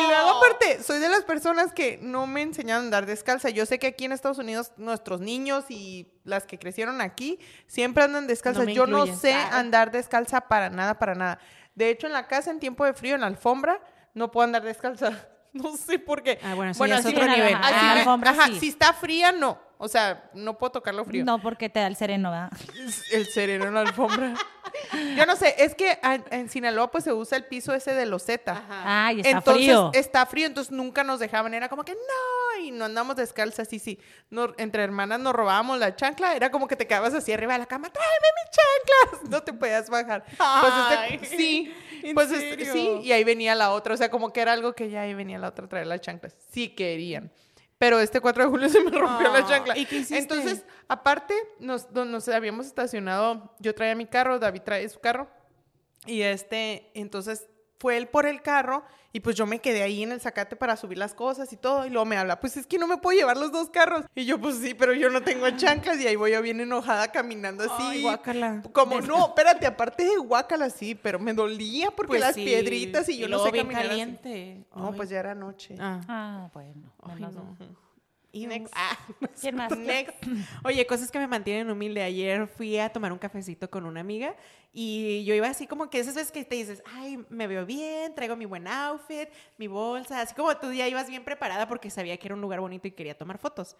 [0.82, 3.50] Soy de las personas que no me enseñaron a andar descalza.
[3.50, 8.04] Yo sé que aquí en Estados Unidos nuestros niños y las que crecieron aquí siempre
[8.04, 8.66] andan descalzas.
[8.66, 9.58] No yo no sé Ah.
[9.58, 11.38] andar descalza para nada, para nada.
[11.74, 13.80] De hecho, en la casa en tiempo de frío, en la alfombra,
[14.14, 15.10] no puedo andar descalza.
[15.54, 16.38] No sé por qué.
[16.44, 17.54] Ah, bueno, es otro nivel.
[17.54, 18.60] así Ah, me- alfombra, ajá, sí.
[18.60, 19.58] si está fría, no.
[19.80, 21.24] O sea, no puedo tocarlo frío.
[21.24, 22.50] No, porque te da el sereno, ¿verdad?
[23.12, 24.34] El sereno en la alfombra.
[25.16, 25.98] Yo no sé, es que
[26.30, 28.64] en, Sinaloa pues se usa el piso ese de loseta.
[28.68, 29.90] Ay, está entonces frío.
[29.94, 33.78] está frío, entonces nunca nos dejaban, era como que no, y no andamos descalzas, y
[33.78, 33.98] sí,
[34.30, 37.60] no, entre hermanas nos robábamos la chancla, era como que te quedabas así arriba de
[37.60, 40.24] la cama, tráeme mis chanclas, no te podías bajar.
[40.26, 40.72] Pues
[41.22, 44.40] este- sí, ¿en pues este- sí, y ahí venía la otra, o sea, como que
[44.40, 47.30] era algo que ya ahí venía la otra a traer las chanclas, sí querían.
[47.78, 49.78] Pero este 4 de julio se me rompió la Ah, chancla.
[49.78, 50.18] ¿y qué hiciste?
[50.18, 55.28] Entonces, aparte, nos, nos habíamos estacionado, yo traía mi carro, David trae su carro,
[56.06, 60.12] y este, entonces fue él por el carro y pues yo me quedé ahí en
[60.12, 61.86] el zacate para subir las cosas y todo.
[61.86, 64.04] Y luego me habla, pues es que no me puedo llevar los dos carros.
[64.14, 65.98] Y yo, pues sí, pero yo no tengo chanclas.
[65.98, 67.82] Y ahí voy yo bien enojada caminando así.
[67.88, 68.62] Ay, guácala.
[68.72, 73.08] Como, no, espérate, aparte de guácala, sí, pero me dolía porque Pues las sí, piedritas
[73.08, 74.64] y yo no luego sé bien caminar así.
[74.76, 74.92] No, Ay.
[74.96, 75.74] pues ya era noche.
[75.80, 76.00] Ah.
[76.06, 76.92] Ah, bueno.
[77.02, 77.56] Ay, no.
[78.32, 78.72] Next.
[78.76, 78.96] Ah,
[79.40, 79.76] ¿Quién más?
[79.76, 80.14] next.
[80.64, 82.02] Oye, cosas que me mantienen humilde.
[82.02, 84.34] Ayer fui a tomar un cafecito con una amiga
[84.72, 88.14] y yo iba así como que esas veces que te dices, ay, me veo bien,
[88.14, 92.16] traigo mi buen outfit, mi bolsa, así como tú ya ibas bien preparada porque sabía
[92.18, 93.76] que era un lugar bonito y quería tomar fotos.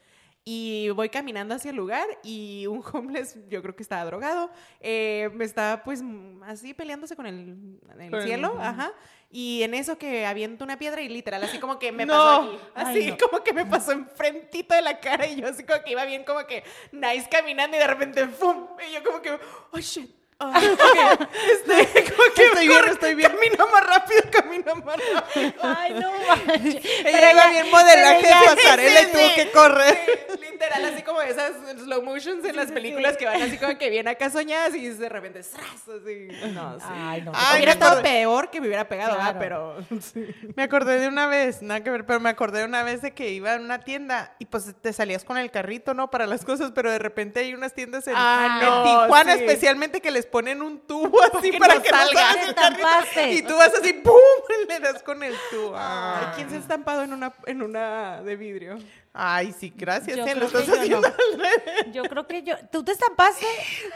[0.51, 5.29] Y voy caminando hacia el lugar y un homeless, yo creo que estaba drogado, eh,
[5.35, 6.03] me estaba pues
[6.47, 8.93] así peleándose con el, el Con el- cielo, ajá.
[9.31, 12.15] Y en eso que aviento una piedra y literal, así como que me No.
[12.15, 12.59] pasó aquí.
[12.75, 13.17] Ay, Así no.
[13.19, 16.25] como que me pasó enfrentito de la cara y yo así como que iba bien
[16.25, 18.69] como que nice caminando y de repente ¡pum!
[18.89, 19.33] Y yo como que
[19.73, 20.11] ¡oh shit!
[20.41, 21.21] Ah, ok,
[21.53, 23.33] este, como que Estoy mejor bien, estoy bien.
[23.33, 25.53] Camina más rápido, camina más rápido.
[25.63, 26.85] Ay, no manches.
[27.05, 29.35] Ella iba bien modelaje ya- pasarela y sí, tuvo sí.
[29.35, 29.99] que correr.
[30.07, 33.91] Sí, Literal, así como esas slow motions en las películas que van así como que
[33.91, 35.61] bien acá soñadas y de repente ¡zas!
[35.63, 36.29] Así.
[36.53, 36.87] No, sí.
[36.89, 37.33] Ay, no.
[37.35, 38.09] Ay, Hubiera me estado acordé.
[38.11, 39.39] peor que me hubiera pegado, Claro.
[39.39, 39.41] ¿verdad?
[39.89, 40.27] pero sí.
[40.57, 43.13] Me acordé de una vez, nada que ver, pero me acordé de una vez de
[43.13, 46.11] que iba a una tienda y pues te salías con el carrito, ¿no?
[46.11, 49.41] Para las cosas, pero de repente hay unas tiendas en, Ah, en no, Tijuana sí.
[49.45, 53.31] especialmente que les ponen un tubo así que para no que no salga.
[53.31, 54.15] Y tú vas así, ¡pum!
[54.69, 55.75] Le das con el tubo.
[55.77, 58.79] Ay, ¿quién se ha estampado en una, en una de vidrio?
[59.21, 60.17] Ay, sí, gracias.
[60.17, 60.33] Yo ¿eh?
[60.33, 62.09] creo que yo no.
[62.09, 62.55] creo que yo.
[62.71, 63.47] ¿Tú te estampaste?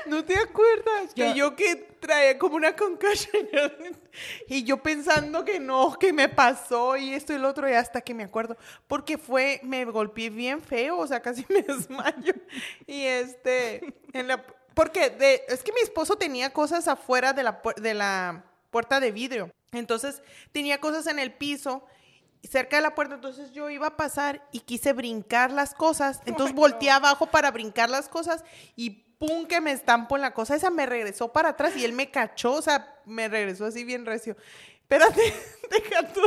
[0.06, 1.14] ¿No te acuerdas?
[1.14, 3.48] Yo- Que yo que traía como una concussion
[4.48, 8.00] y yo pensando que no, que me pasó y esto y lo otro y hasta
[8.00, 8.56] que me acuerdo.
[8.88, 12.34] Porque fue, me golpeé bien feo, o sea, casi me desmayo.
[12.86, 17.60] Y este, en la, porque de, es que mi esposo tenía cosas afuera de la,
[17.76, 19.50] de la puerta de vidrio.
[19.72, 21.84] Entonces tenía cosas en el piso
[22.42, 26.54] cerca de la puerta, entonces yo iba a pasar y quise brincar las cosas, entonces
[26.54, 28.44] volteé abajo para brincar las cosas
[28.76, 31.92] y pum que me estampo en la cosa, esa me regresó para atrás y él
[31.92, 34.36] me cachó, o sea, me regresó así bien recio.
[34.80, 35.32] Espérate,
[35.70, 36.22] deja tú.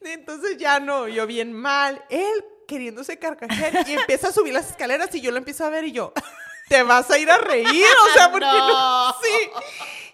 [0.00, 5.14] Entonces ya no, yo bien mal, él queriéndose carcajear y empieza a subir las escaleras
[5.14, 6.12] y yo lo empiezo a ver y yo,
[6.68, 9.50] te vas a ir a reír, o sea, porque no, sí.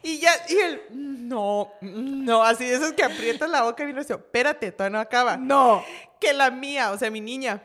[0.04, 4.16] Y ya, y él, no, no, así de esos que aprietas la boca y recio,
[4.16, 5.36] espérate, todavía no acaba.
[5.36, 5.84] No.
[6.20, 7.62] Que la mía, o sea, mi niña,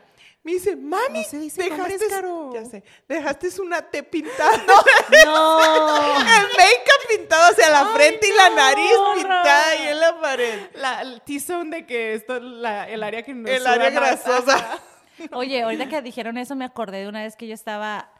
[0.48, 1.68] me dice, mami, No dice
[2.08, 2.52] Caro.
[2.54, 4.56] ya sé, dejaste una T pintada.
[5.26, 5.60] No.
[6.20, 10.70] El make-up pintado hacia la frente y la nariz no, pintada ahí en la pared.
[10.74, 14.80] La, el T-zone de que esto, la, el área que nos El área grasosa.
[15.32, 18.10] Oye, ahorita que dijeron eso, me acordé de una vez que yo estaba,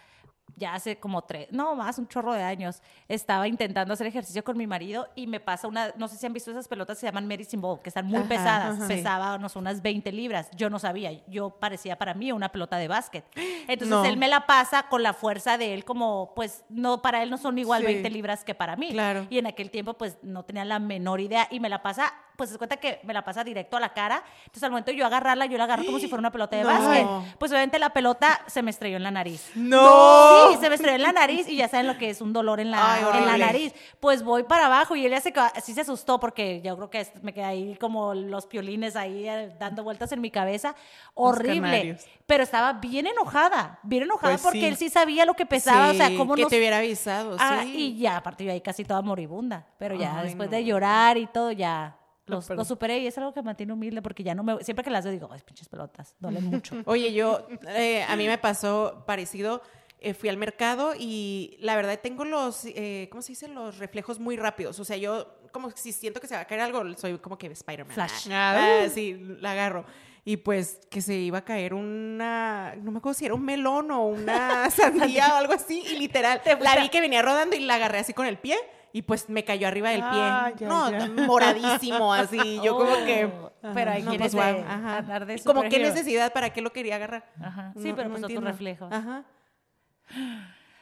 [0.58, 4.56] ya hace como tres, no más, un chorro de años, estaba intentando hacer ejercicio con
[4.58, 7.06] mi marido y me pasa una, no sé si han visto esas pelotas que se
[7.06, 8.88] llaman medicine ball, que están muy Ajá, pesadas, ajá.
[8.88, 12.76] pesaba no sé, unas 20 libras, yo no sabía, yo parecía para mí una pelota
[12.76, 13.24] de básquet.
[13.68, 14.04] Entonces No.
[14.04, 17.38] él me la pasa con la fuerza de él como, pues, no, para él no
[17.38, 17.86] son igual Sí.
[17.86, 18.90] 20 libras que para mí.
[18.90, 19.26] Claro.
[19.30, 22.51] Y en aquel tiempo, pues, no tenía la menor idea y me la pasa, pues,
[22.51, 24.22] se cuenta que me la pasa directo a la cara.
[24.42, 26.62] Entonces, al momento de yo agarrarla, yo la agarro como si fuera una pelota de
[26.62, 26.68] No.
[26.68, 27.37] básquet.
[27.38, 29.51] Pues, obviamente, la pelota se me estrelló en la nariz.
[29.57, 30.51] No.
[30.53, 32.61] Sí, se me estrelló en la nariz y ya saben lo que es un dolor
[32.61, 33.74] en la, Ay, en la nariz.
[33.98, 37.07] Pues voy para abajo y él ya se, sí se asustó porque yo creo que
[37.22, 40.77] me quedé ahí como los piolines ahí eh, dando vueltas en mi cabeza.
[41.14, 41.98] Horrible.
[42.27, 44.66] Pero estaba bien enojada, bien enojada Pues porque sí.
[44.66, 45.90] él sí sabía lo que pesaba.
[45.90, 47.74] o sea, Sí, cómo que nos- te hubiera avisado, Ah, sí.
[47.96, 49.66] y ya, a partir de ahí casi toda moribunda.
[49.79, 50.57] Pero ya Ay, después no.
[50.57, 51.96] de llorar y todo, ya
[52.28, 54.62] los, superé y es algo que me mantiene humilde porque ya no me.
[54.62, 56.76] Siempre que las veo digo, ay, pinches pelotas, duelen mucho.
[56.86, 59.62] Oye, yo, eh, a mí me pasó parecido.
[60.00, 63.48] eh, fui al mercado y la verdad tengo los, eh, ¿cómo se dice?
[63.48, 64.78] Los reflejos muy rápidos.
[64.78, 67.48] O sea, yo como si siento que se va a caer algo, soy como que
[67.48, 67.94] Spider-Man.
[67.94, 68.28] Flash.
[68.30, 69.84] Ah, sí, la agarro.
[70.24, 73.90] Y pues que se iba a caer una, no me acuerdo si era un melón
[73.90, 75.82] o una sandía o algo así.
[75.90, 78.56] Y literal, la vi que venía rodando y la agarré así con el pie
[78.92, 80.09] y pues me cayó arriba del pie.
[80.12, 81.07] Ah, ya, no, ya.
[81.26, 82.61] moradísimo así.
[82.62, 83.24] Yo como que.
[83.62, 84.97] Oh, Pero hay no, quienes pues, de guau, ajá.
[84.99, 87.30] andar de Como qué necesidad, ¿para qué lo quería agarrar?
[87.43, 87.72] Ajá.
[87.76, 88.47] Sí, No- pero no pues entiendo.
[88.51, 88.93] reflejos.
[88.93, 89.24] Ajá.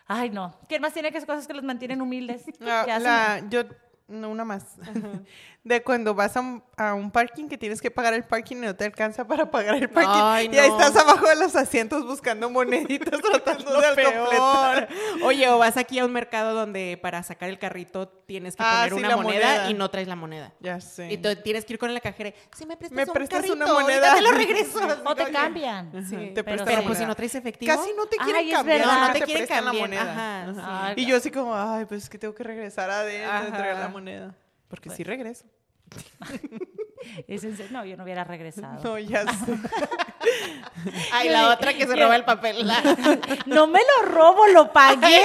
[0.06, 0.54] Ay, no.
[0.68, 2.44] ¿Quién más tiene que cosas que los mantienen humildes?
[2.60, 3.04] La, ¿Qué hacen?
[3.04, 3.62] la- yo,
[4.08, 4.76] no, una más.
[5.66, 8.60] De cuando vas a un, a un parking que tienes que pagar el parking y
[8.60, 10.12] no te alcanza para pagar el parking.
[10.22, 14.88] Ay, Y ahí estás abajo de los asientos buscando moneditas tratando de completar.
[15.24, 18.74] Oye, o vas aquí a un mercado donde para sacar el carrito tienes que Ah,
[18.86, 19.70] poner sí, una la moneda, moneda.
[19.70, 20.52] y no traes la moneda.
[20.60, 21.10] Ya sé.
[21.12, 22.32] Y tú tienes que ir con la cajera.
[22.56, 24.14] Si me prestas, ¿Me un prestas carrito, una moneda?
[24.14, 24.78] te lo regreso.
[25.04, 25.90] O te cambian.
[26.08, 27.74] Sí, te pero- Pero pues si no traes efectivo.
[27.76, 28.86] Casi no te quieren cambiar.
[28.86, 29.74] no, no te quieren cambiar.
[29.74, 30.44] la moneda.
[30.48, 33.88] Ajá, Y yo así como, ay, pues es que tengo que regresar adentro entregar la
[33.88, 34.32] moneda.
[34.68, 35.44] Porque sí regreso.
[37.28, 38.82] Es en serio, No, yo no hubiera regresado.
[38.82, 39.52] No, ya sé.
[41.12, 42.66] Ay, la otra que se roba el papel.
[43.46, 45.22] No me lo robo, lo pagué.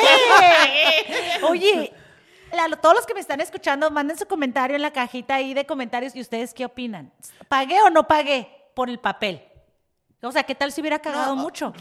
[1.44, 1.92] Oye,
[2.54, 5.66] la- todos los que me están escuchando, manden su comentario en la cajita ahí de
[5.66, 7.12] comentarios y ustedes qué opinan.
[7.48, 9.42] ¿Pagué o no pagué por el papel?
[10.22, 11.74] O sea, ¿qué tal si hubiera cagado mucho?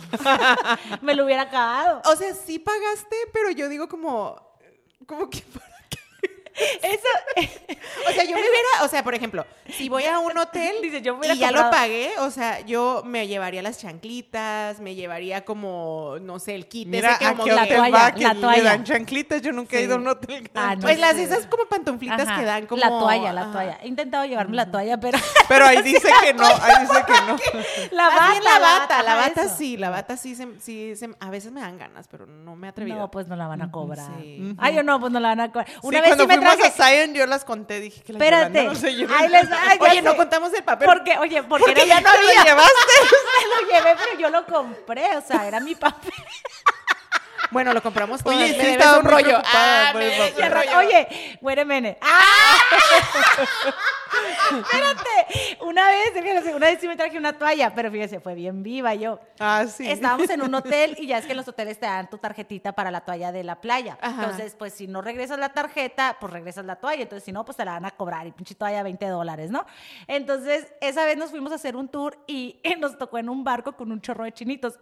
[1.03, 2.01] me lo hubiera cagado.
[2.07, 4.57] O sea, sí pagaste, pero yo digo como...
[5.07, 5.45] Como que...
[6.83, 7.09] Eso,
[8.09, 8.85] O sea, yo me hubiera...
[8.85, 11.51] O sea, por ejemplo, si voy a un hotel Dice, yo me hubiera y ya
[11.51, 16.67] lo pagué, o sea, yo me llevaría las chanclitas, me llevaría como, no sé, el
[16.67, 16.89] kit.
[16.89, 18.63] Mira, ese que como la hotel toalla, va que la toalla.
[18.65, 19.43] dan chanclitas.
[19.43, 20.51] Yo nunca he ido a un hotel.
[20.55, 21.25] Ah, no Pues las sé.
[21.25, 22.81] esas como pantuflitas Ajá, que dan como...
[22.81, 23.79] La toalla, la toalla.
[23.83, 27.37] He intentado llevarme la toalla, pero Pero ahí dice que no, ahí dice que no.
[27.93, 29.55] la bata, la bata, la bata eso.
[29.57, 32.67] sí, la bata sí, se, sí se- a veces me dan ganas, pero no me
[32.67, 32.99] he atrevido.
[32.99, 34.07] No, pues no la van a cobrar.
[34.21, 34.55] Sí.
[34.59, 35.69] Ay, yo no, pues no la van a cobrar.
[35.83, 36.99] Una sí, vez sí me fuimos traje...
[37.01, 38.53] a Zion yo las conté, dije que la Espérate.
[38.53, 39.15] Yolanda no se lleve.
[39.15, 40.89] Ahí les ay, Oye, no contamos el papel.
[40.89, 42.45] Porque, oye, porque, Porque era ya no había.
[42.45, 42.75] llevaste?
[43.41, 46.13] Me lo llevé, pero yo lo compré, o sea, era mi papel.
[47.51, 48.37] Bueno, lo compramos todos.
[48.37, 49.41] Oye, sí estaba un rollo.
[49.45, 50.79] Ah, me rollo.
[50.79, 51.99] Oye, wait a minute.
[52.01, 52.57] ¡Ah!
[54.61, 55.59] Espérate.
[55.61, 58.95] Una vez, fíjate, una vez sí me traje una toalla, pero fíjese, fue bien viva
[58.95, 59.21] yo.
[59.39, 59.89] Ah, sí.
[59.89, 62.73] Estábamos en un hotel y ya es que en los hoteles te dan tu tarjetita
[62.73, 63.99] para la toalla de la playa.
[64.01, 64.23] Ajá.
[64.23, 67.03] Entonces, pues si no regresas la tarjeta, pues regresas la toalla.
[67.03, 69.65] Entonces, si no, pues te la van a cobrar y pinche toalla 20 dólares, ¿no?
[70.07, 73.73] Entonces, esa vez nos fuimos a hacer un tour y, nos tocó en un barco
[73.73, 74.79] con un chorro de chinitos.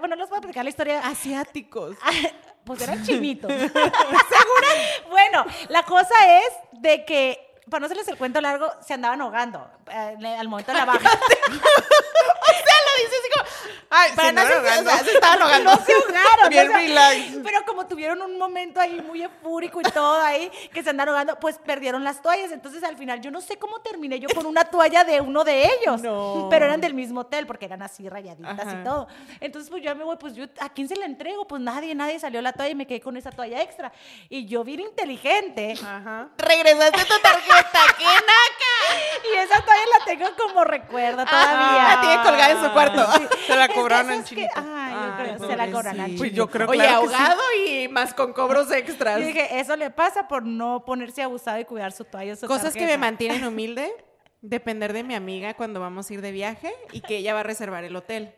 [0.00, 1.00] Bueno, les voy a platicar la historia.
[1.06, 1.96] Asiáticos.
[2.64, 3.50] Pues eran chinitos.
[5.10, 9.70] Bueno, la cosa es de que, para no hacerles el cuento largo, se andaban ahogando
[9.90, 11.10] eh, al momento de la baja.
[11.48, 13.78] lo dices así como...
[13.94, 14.90] Ay, Para se no se- ahogando.
[14.90, 15.70] o sea, se estaban ahogando.
[15.76, 16.48] No se ahogaron.
[16.48, 17.20] Bien no se- relax.
[17.44, 21.38] Pero como tuvieron un momento ahí muy eufórico y todo ahí, que se andaron ahogando,
[21.38, 22.52] pues perdieron las toallas.
[22.52, 25.64] Entonces al final yo no sé cómo terminé yo con una toalla de uno de
[25.64, 26.00] ellos.
[26.12, 26.48] No.
[26.50, 28.80] Pero eran del mismo hotel porque eran así rayaditas Ajá.
[28.80, 29.06] y todo.
[29.40, 31.46] Entonces pues yo me voy, pues yo, ¿a quién se la entrego?
[31.46, 33.92] Pues nadie, nadie salió la toalla y me quedé con esa toalla extra.
[34.28, 35.74] Y yo bien inteligente.
[35.84, 36.28] Ajá.
[36.38, 37.51] Regresaste tu tarjeta.
[37.98, 39.28] ¡Qué naca!
[39.32, 41.94] Y esa toalla la tengo como recuerdo todavía.
[41.96, 43.06] la tiene colgada en su cuarto.
[43.46, 44.48] Se la cobraron en es que-.
[44.54, 46.18] Ay, yo Ay, creo, se la cobran al pobrecito.
[46.18, 47.14] Pues yo creo Oye, claro que sí.
[47.14, 49.20] ahogado y más con cobros extras.
[49.20, 52.36] Yo dije, eso le pasa por no ponerse abusado y cuidar su toalla.
[52.36, 52.98] Su Cosas que me tarjeta.
[52.98, 53.92] mantienen humilde,
[54.40, 57.44] depender de mi amiga cuando vamos a ir de viaje y que ella va a
[57.44, 58.34] reservar el hotel.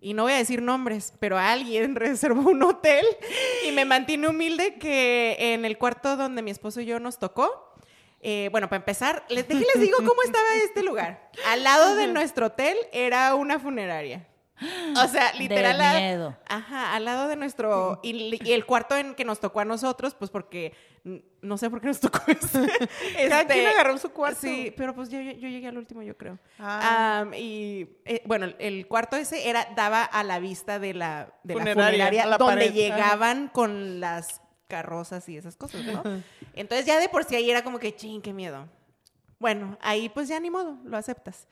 [0.00, 3.04] Y no voy a decir nombres, pero alguien reservó un hotel
[3.66, 7.74] y me mantiene humilde que en el cuarto donde mi esposo y yo nos tocó,
[8.20, 11.30] eh, bueno, para empezar, les, digo cómo estaba este lugar.
[11.48, 14.26] Al lado de nuestro hotel era una funeraria.
[15.02, 15.78] O sea, literal.
[15.78, 16.36] De a- miedo.
[16.46, 17.98] Ajá, al lado de nuestro.
[18.02, 20.74] Y, y el cuarto en que nos tocó a nosotros, pues porque.
[21.40, 22.66] No sé por qué nos tocó ese.
[23.26, 24.38] Cada Este, quien agarró su cuarto.
[24.42, 26.38] Sí, pero pues yo, yo, yo llegué al último, yo creo.
[26.58, 27.24] Ah.
[27.34, 31.60] Y eh, bueno, el- cuarto ese era daba a la vista de la, de la
[31.60, 32.74] Funeraria, funeraria, a la donde pared.
[32.74, 34.39] llegaban con las
[34.70, 36.02] carrozas y esas cosas, ¿no?
[36.54, 38.66] Entonces ya de por sí ahí era como que, ching, qué miedo.
[39.38, 41.46] Bueno, ahí pues ya ni modo, lo aceptas.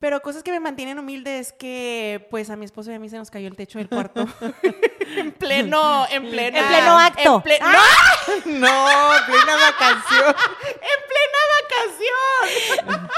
[0.00, 3.08] Pero cosas que me mantienen humilde es que, pues, a mi esposo y a mí
[3.08, 4.28] se nos cayó el techo del cuarto.
[5.16, 6.56] en pleno, en pleno...
[6.56, 7.42] En pleno acto.
[7.44, 7.58] En ple-
[8.46, 10.36] No, plena vacación.
[10.68, 11.40] ¡En plena
[12.86, 13.10] vacación!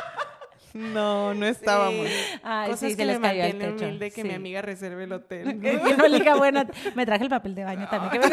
[0.74, 2.06] No, no estábamos.
[2.42, 3.84] Ay, Cosas sí, que se les cayó el techo.
[3.84, 4.28] humilde que sí.
[4.28, 5.60] mi amiga reserve el hotel.
[5.60, 6.66] Que no liga buena.
[6.94, 8.10] Me traje el papel de baño también.
[8.12, 8.28] que me-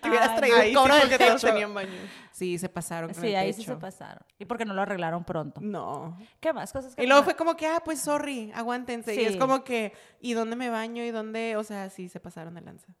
[0.00, 1.90] Te hubieras Ay, traído el sí, cobro porque todos tenían baño.
[2.32, 4.22] Sí, se pasaron con Sí, el ahí sí se pasaron.
[4.38, 5.60] Y porque no lo arreglaron pronto.
[5.60, 6.16] No.
[6.40, 6.72] ¿Qué más?
[6.72, 9.14] Cosas que Y luego fue como que, ah, pues sorry, aguántense.
[9.14, 9.24] Y Sí.
[9.24, 11.02] es como que, ¿y dónde me baño?
[11.04, 11.56] ¿Y dónde?
[11.56, 12.92] O sea, sí, se pasaron de lanza.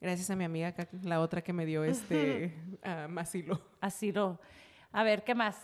[0.00, 3.60] Gracias a mi amiga, la otra que me dio este ah, masilo.
[3.80, 4.40] Así lo...
[4.94, 5.56] A ver, ¿qué más?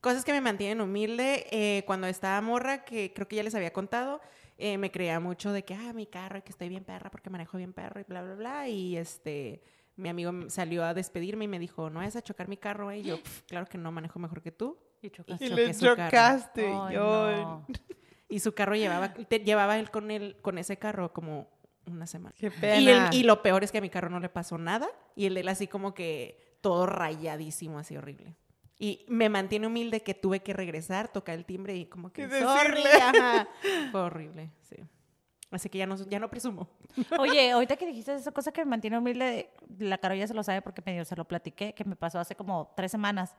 [0.00, 1.46] Cosas que me mantienen humilde.
[1.50, 4.20] eh, cuando estaba morra, que creo que ya les había contado,
[4.56, 7.56] eh, me creía mucho de que, ah, mi carro, que estoy bien perra porque manejo
[7.58, 8.68] bien perro y bla, bla, bla.
[8.68, 9.62] Y este,
[9.96, 12.90] mi amigo salió a despedirme y me dijo, ¿no vas a chocar mi carro?
[12.90, 14.78] eh?" Y yo, "Pf, claro que no, manejo mejor que tú.
[15.02, 15.94] Y Y choqué le carro.
[15.94, 16.66] chocaste.
[16.66, 17.66] Ay, yo- no.
[18.28, 21.48] Y su carro llevaba, te- llevaba él con él, con ese carro como
[21.86, 22.34] una semana.
[22.38, 22.78] Qué pena.
[22.80, 24.88] Y, el- y lo peor es que a mi carro no le pasó nada.
[25.16, 28.34] Y el de él así como que todo rayadísimo, así horrible.
[28.78, 32.22] Y me mantiene humilde que tuve que regresar, tocar el timbre y como que...
[32.22, 32.92] Y "Sorry", decirle.
[33.02, 33.48] ajá.
[33.90, 34.76] Fue horrible, sí.
[35.50, 36.68] Así que ya no, ya no presumo.
[37.18, 40.42] Oye, ahorita que dijiste esa cosa que me mantiene humilde, la Caro ya se lo
[40.42, 43.34] sabe porque medio se lo platiqué, que me pasó hace como tres semanas,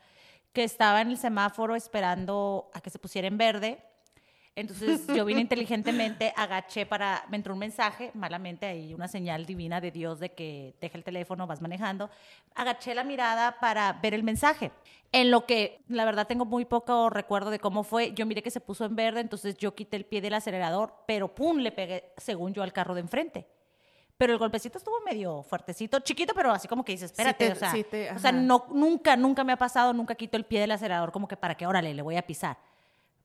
[0.51, 3.83] que estaba en el semáforo esperando a que se pusiera en verde.
[4.59, 9.79] Entonces yo vine inteligentemente, agaché para, me entró un mensaje, malamente ahí, una señal divina
[9.81, 12.09] de Dios de que deja el teléfono, vas manejando.
[12.55, 14.71] Agaché la mirada para ver el mensaje.
[15.11, 18.13] En lo que, la verdad, tengo muy poco recuerdo de cómo fue.
[18.13, 21.33] Yo miré que se puso en verde, entonces yo quité el pie del acelerador, pero
[21.33, 23.47] pum, le pegué, según yo, al carro de enfrente.
[24.17, 27.55] Pero el golpecito estuvo medio fuertecito, chiquito, pero así como que dices, espérate, te- o
[27.55, 30.59] sea, sí te- o sea no, nunca, nunca me ha pasado, nunca quito el pie
[30.59, 32.57] del acelerador como que para que, órale, le voy a pisar.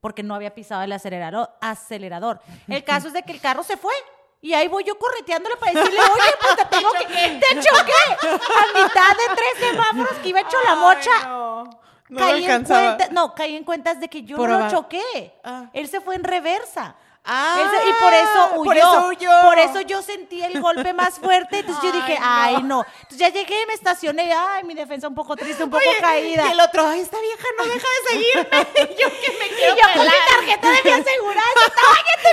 [0.05, 1.48] Porque no había pisado el acelerador.
[1.62, 2.38] acelerador.
[2.68, 3.94] El caso es de que el carro se fue.
[4.42, 7.07] Y ahí voy yo correteándole para decirle, oye, pues te tengo que...
[7.07, 8.28] ¡Te choqué!
[8.28, 11.11] A mitad de tres semáforos que iba hecho la mocha.
[11.20, 11.64] Ay, no.
[12.11, 15.40] No caí en cuenta, no, caí en cuentas de que yo Por no lo choqué.
[15.42, 15.70] Ah.
[15.72, 16.96] Él se fue en reversa.
[17.27, 17.57] Ah,
[17.89, 18.64] y por eso huyó.
[18.64, 19.31] por eso huyó.
[19.43, 21.61] Por eso yo sentí el golpe más fuerte.
[21.61, 22.85] Entonces yo dije, Ay, no.
[23.03, 24.31] Entonces ya llegué, me estacioné.
[24.33, 26.49] Ay, mi defensa un poco triste, un poco Oye, caída.
[26.49, 28.95] Y el otro, ay, esta vieja no deja de seguirme.
[29.01, 31.61] yo que me Y quiero yo con mi tarjeta de mi aseguranza.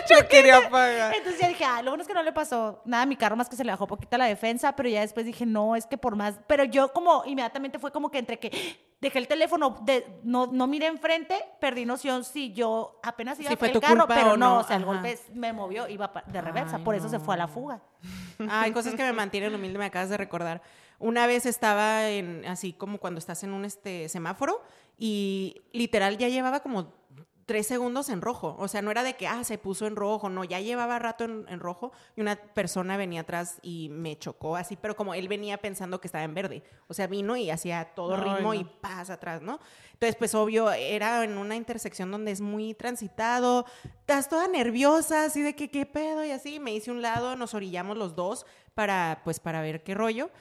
[0.10, 1.16] Yo quería pagar.
[1.16, 3.36] Entonces ya dije, ah, lo bueno es que no le pasó nada a mi carro
[3.36, 5.98] más que se le bajó poquito la defensa, pero ya después dije, no, es que
[5.98, 6.36] por más.
[6.48, 10.68] Pero yo como inmediatamente fue como que entre que dejé el teléfono, de, no, no
[10.68, 14.34] miré enfrente, perdí noción si yo apenas iba Si fue el tu carro, culpa pero
[14.34, 14.92] o no, no, o sea, el ajá.
[14.94, 17.82] golpe me movió, iba de reversa, Ay, por eso se fue a la fuga.
[18.50, 20.62] Hay cosas que me mantienen humilde, me acabas de recordar.
[21.00, 24.62] Una vez estaba en, así como cuando estás en un este, semáforo
[25.00, 26.94] y literal ya llevaba como
[27.46, 28.56] tres segundos en rojo.
[28.60, 31.24] O sea, no era de que, ah, se puso en rojo, no, ya llevaba rato
[31.24, 35.28] en, en rojo y una persona venía atrás y me chocó así, pero como él
[35.28, 36.64] venía pensando que estaba en verde.
[36.88, 38.54] O sea, vino y hacía todo ritmo no.
[38.54, 39.60] y paz atrás, ¿no?
[39.94, 43.66] Entonces, pues obvio, era en una intersección donde es muy transitado,
[44.00, 47.54] estás toda nerviosa, así de que qué pedo y así, me hice un lado, nos
[47.54, 50.32] orillamos los dos para, pues, para ver qué rollo.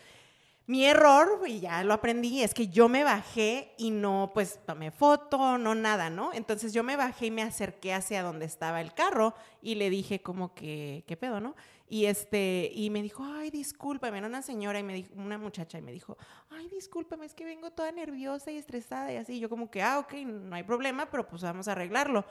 [0.70, 4.92] Mi error, y ya lo aprendí, es que yo me bajé y no, pues, tomé
[4.92, 6.32] foto, no nada, ¿no?
[6.32, 10.22] Entonces yo me bajé y me acerqué hacia donde estaba el carro y le dije
[10.22, 11.56] como que, ¿qué pedo, no?
[11.88, 15.76] Y este, y me dijo, ay, discúlpame, era una señora y me dijo, una muchacha
[15.76, 16.16] y me dijo,
[16.50, 19.40] ay, discúlpame, es que vengo toda nerviosa y estresada y así.
[19.40, 22.24] Yo como que, ah, ok, no hay problema, pero pues vamos a arreglarlo.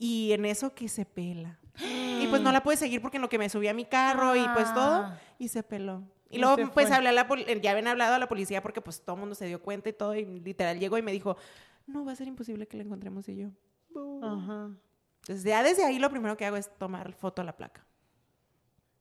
[0.00, 1.60] Y en eso que se pela.
[1.78, 4.34] Y pues no la pude seguir porque en lo que me subí a mi carro
[4.34, 5.20] y pues todo, Ah.
[5.38, 6.02] y se peló.
[6.30, 7.28] Y luego se pues hablé a la
[7.60, 9.92] ya habían hablado a la policía porque pues todo el mundo se dio cuenta y
[9.92, 11.36] todo, y literal llegó y me dijo,
[11.86, 13.48] no, va a ser imposible que la encontremos y yo.
[14.22, 14.70] Ajá.
[15.22, 17.86] Entonces ya desde ahí lo primero que hago es tomar foto a la placa.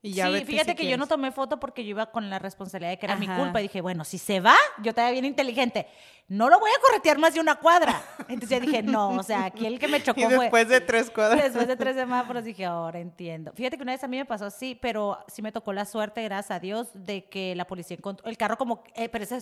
[0.05, 2.37] Y ya sí, fíjate si que yo no tomé foto porque yo iba con la
[2.37, 3.61] responsabilidad de que era mi culpa.
[3.61, 5.87] Y dije, bueno, si se va, yo estaba bien inteligente.
[6.27, 8.03] No lo voy a corretear más de una cuadra.
[8.27, 10.39] Entonces ya dije, no, o sea, aquí el que me chocó Y fue...
[10.39, 11.41] después de tres cuadras.
[11.41, 13.53] Después de tres semáforos dije, ahora entiendo.
[13.53, 16.21] Fíjate que una vez a mí me pasó así, pero sí me tocó la suerte,
[16.21, 19.39] gracias a Dios, de que la policía encontró el carro como, eh, pero ese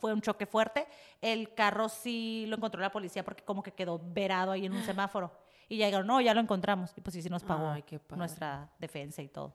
[0.00, 0.88] fue un choque fuerte.
[1.22, 4.82] El carro sí lo encontró la policía porque como que quedó verado ahí en un
[4.84, 5.30] semáforo.
[5.68, 6.90] Y ya dijeron, no, ya lo encontramos.
[6.96, 7.84] Y pues sí, sí nos pagó Ay,
[8.16, 9.54] nuestra defensa y todo.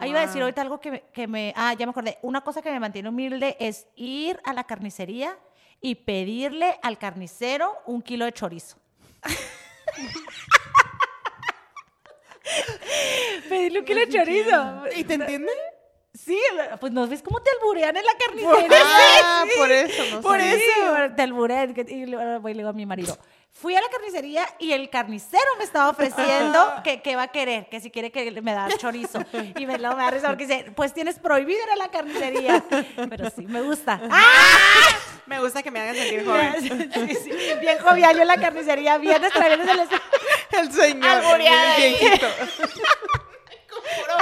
[0.00, 0.42] Ahí iba a decir Wow.
[0.44, 1.52] ahorita algo que me, que me...
[1.56, 2.18] Ah, ya me acordé.
[2.22, 5.36] Una cosa que me mantiene humilde es ir a la carnicería
[5.80, 8.76] y pedirle al carnicero un kilo de chorizo.
[13.48, 14.82] pedirle un kilo de chorizo.
[14.96, 15.52] ¿Y te entiende?
[16.14, 16.38] Sí,
[16.80, 18.78] pues no ves cómo te alburean en la carnicería.
[19.22, 20.54] Ah, por eso, no Por sabía.
[20.56, 21.74] eso, te alburean.
[21.88, 23.16] Y luego voy y le digo a mi marido,
[23.52, 27.68] fui a la carnicería y el carnicero me estaba ofreciendo que, que va a querer,
[27.68, 29.20] que si quiere que me da chorizo.
[29.58, 32.64] Y me lo me da risa porque dice, pues tienes prohibido ir a la carnicería.
[33.08, 34.00] Pero sí, me gusta.
[34.10, 34.24] ¡Ah!
[35.26, 36.54] Me gusta que me hagan sentir joven.
[37.08, 39.68] Sí, sí, bien jovial yo en la carnicería, viernes viernes
[40.52, 41.22] el El señor.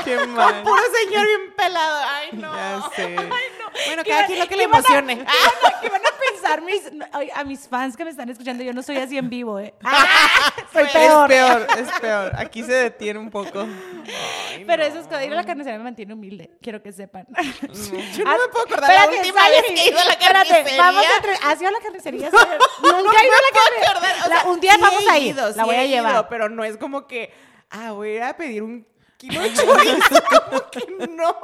[0.04, 0.62] Qué mal.
[0.62, 2.04] Puro señor bien pelado.
[2.08, 2.54] Ay, no.
[2.54, 3.14] Ya sé.
[3.14, 5.18] Bueno, ¿Qué cada va- quien lo que le emocione.
[5.18, 6.15] ¿Qué van a, qué van a
[6.62, 6.82] mis,
[7.34, 8.62] a mis fans que me están escuchando?
[8.64, 9.74] Yo no soy así en vivo, ¿eh?
[10.72, 11.28] soy Es peor.
[11.28, 12.32] peor, es peor.
[12.36, 13.60] Aquí se detiene un poco.
[13.60, 14.88] Ay, Pero no.
[14.88, 16.50] eso es que ir a la carnicería me mantiene humilde.
[16.62, 17.26] Quiero que sepan.
[17.36, 20.48] Yo no me puedo acordar la Espérate, última vez que he ido a la espérate,
[20.48, 20.82] carnicería.
[20.82, 21.04] vamos
[21.42, 22.30] a ¿Has ido a la carnicería?
[22.82, 24.28] Nunca he ido a la carnicería.
[24.28, 25.36] La- un día vamos a ir.
[25.56, 26.28] la voy a llevar.
[26.28, 27.32] pero no es como que,
[27.70, 28.86] ah, voy a pedir un
[29.16, 30.22] kilo de chorizo.
[30.30, 31.36] ¿Cómo que no?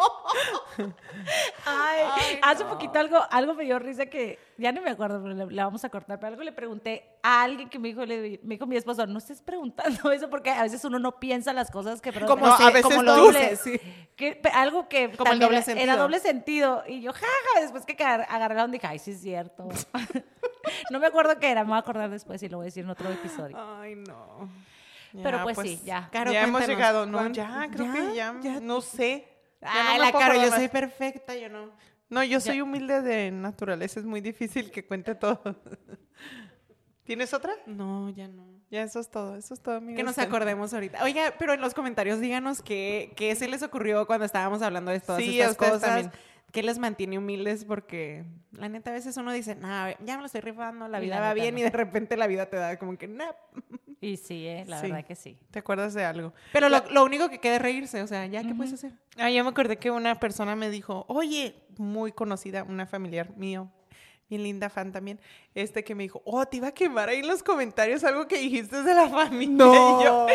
[1.64, 2.70] Ay, Ay, hace no.
[2.70, 5.84] poquito algo, algo me dio risa que ya no me acuerdo, pero le, la vamos
[5.84, 6.18] a cortar.
[6.18, 9.18] Pero algo le pregunté a alguien que me dijo, le, me dijo mi esposo, no
[9.18, 12.34] estés preguntando eso porque a veces uno no piensa las cosas que pregunta.
[12.34, 13.20] Como a veces como lo tú.
[13.26, 13.80] doble, Sí.
[14.16, 15.96] que, algo que Como el doble era sentido.
[15.96, 16.84] doble sentido.
[16.86, 19.68] Y yo, jaja, después que agar- agarré la onda dije, ay, sí es cierto.
[20.90, 22.84] no me acuerdo qué era, me voy a acordar después y lo voy a decir
[22.84, 23.56] en otro episodio.
[23.80, 24.48] Ay, no.
[25.22, 26.08] Pero pues sí, ya.
[26.12, 27.06] Caro, ya hemos llegado.
[27.06, 27.92] No, ¿cuán- ya, creo ya?
[27.92, 28.60] que ya, ya?
[28.60, 29.28] no sé.
[29.60, 31.70] Ya no la Caro, yo soy perfecta, yo no.
[32.08, 35.40] No, yo soy humilde de naturaleza, es muy difícil que cuente todo.
[37.04, 37.52] ¿Tienes otra?
[37.66, 38.46] No, ya no.
[38.70, 39.96] Ya, eso es todo, eso es todo, amigos.
[39.96, 41.02] Que nos acordemos ahorita.
[41.04, 45.00] Oiga, pero en los comentarios díganos qué, qué se les ocurrió cuando estábamos hablando de
[45.00, 45.80] todas Sí, estas cosas.
[45.80, 46.12] también.
[46.52, 47.64] ¿Qué les mantiene humildes?
[47.64, 51.14] Porque la neta a veces uno dice, nah, ya me lo estoy rifando, la vida
[51.16, 51.60] la va neta bien no.
[51.60, 53.32] y de repente la vida te da como que, nah.
[54.03, 54.88] Y sí, eh, la Sí.
[54.88, 55.38] verdad que sí.
[55.53, 56.34] ¿Te acuerdas de algo?
[56.53, 58.92] Pero lo, lo único que queda es reírse, o sea, ¿ya qué puedes hacer?
[59.16, 63.70] Ah, yo me acordé que una persona me dijo, oye, muy conocida, una familiar mío,
[64.28, 65.20] bien linda fan también,
[65.55, 68.38] este que me dijo, oh, te iba a quemar ahí en los comentarios algo que
[68.38, 69.57] dijiste de la familia.
[69.66, 69.72] No.
[70.03, 70.26] Yo,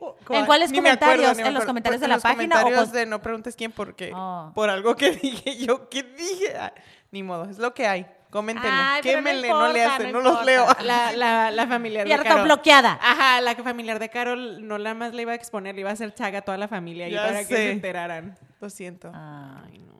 [0.00, 1.38] "Oh, ¿En cuáles ni me acuerdo, comentarios?
[1.38, 1.66] ¿En los acuerdo".
[1.68, 4.50] comentarios Pues de la en los página o comentarios de no preguntes quién, porque Oh.
[4.52, 6.56] por algo que dije yo, ¿qué dije?
[6.58, 6.72] Ah,
[7.12, 8.04] ni modo, es lo que hay.
[8.36, 10.66] Coméntenle, Ay, pero no quémenle, no, le hacen, no no, los leo.
[10.84, 12.44] La, la, la familiar Y de Carol.
[12.44, 12.98] bloqueada.
[13.00, 15.94] Ajá, la familiar de Carol no nada más le iba a exponer, le iba a
[15.94, 18.38] hacer chaga a toda la familia y para que se enteraran.
[18.60, 19.10] Lo siento.
[19.14, 19.94] Ay, no.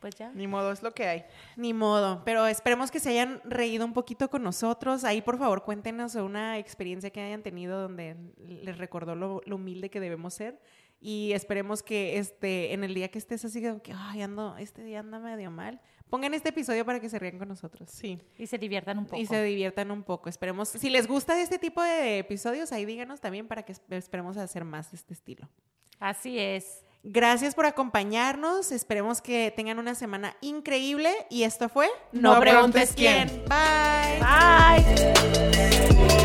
[0.00, 0.30] pues ya.
[0.32, 1.24] Ni modo, es lo que hay.
[1.56, 5.02] Ni modo, pero esperemos que se hayan reído un poquito con nosotros.
[5.02, 9.90] Ahí, por favor, cuéntenos una experiencia que hayan tenido donde les recordó lo, lo humilde
[9.90, 10.60] que debemos ser.
[11.00, 15.00] Y esperemos que este, en el día que estés así, que, ay, ando, este día
[15.00, 15.80] anda medio mal,
[16.14, 17.90] pongan este episodio para que se rían con nosotros.
[17.90, 18.20] Sí.
[18.38, 19.16] Y se diviertan un poco.
[19.20, 20.28] Y se diviertan un poco.
[20.28, 24.36] Esperemos, si les gusta este tipo de episodios, ahí díganos también para que es- esperemos
[24.36, 25.48] hacer más de este estilo.
[25.98, 26.84] Así es.
[27.02, 28.70] Gracias por acompañarnos.
[28.70, 31.12] Esperemos que tengan una semana increíble.
[31.30, 33.26] Y esto fue No preguntes quién.
[33.48, 34.20] Bye.
[34.20, 36.23] Bye.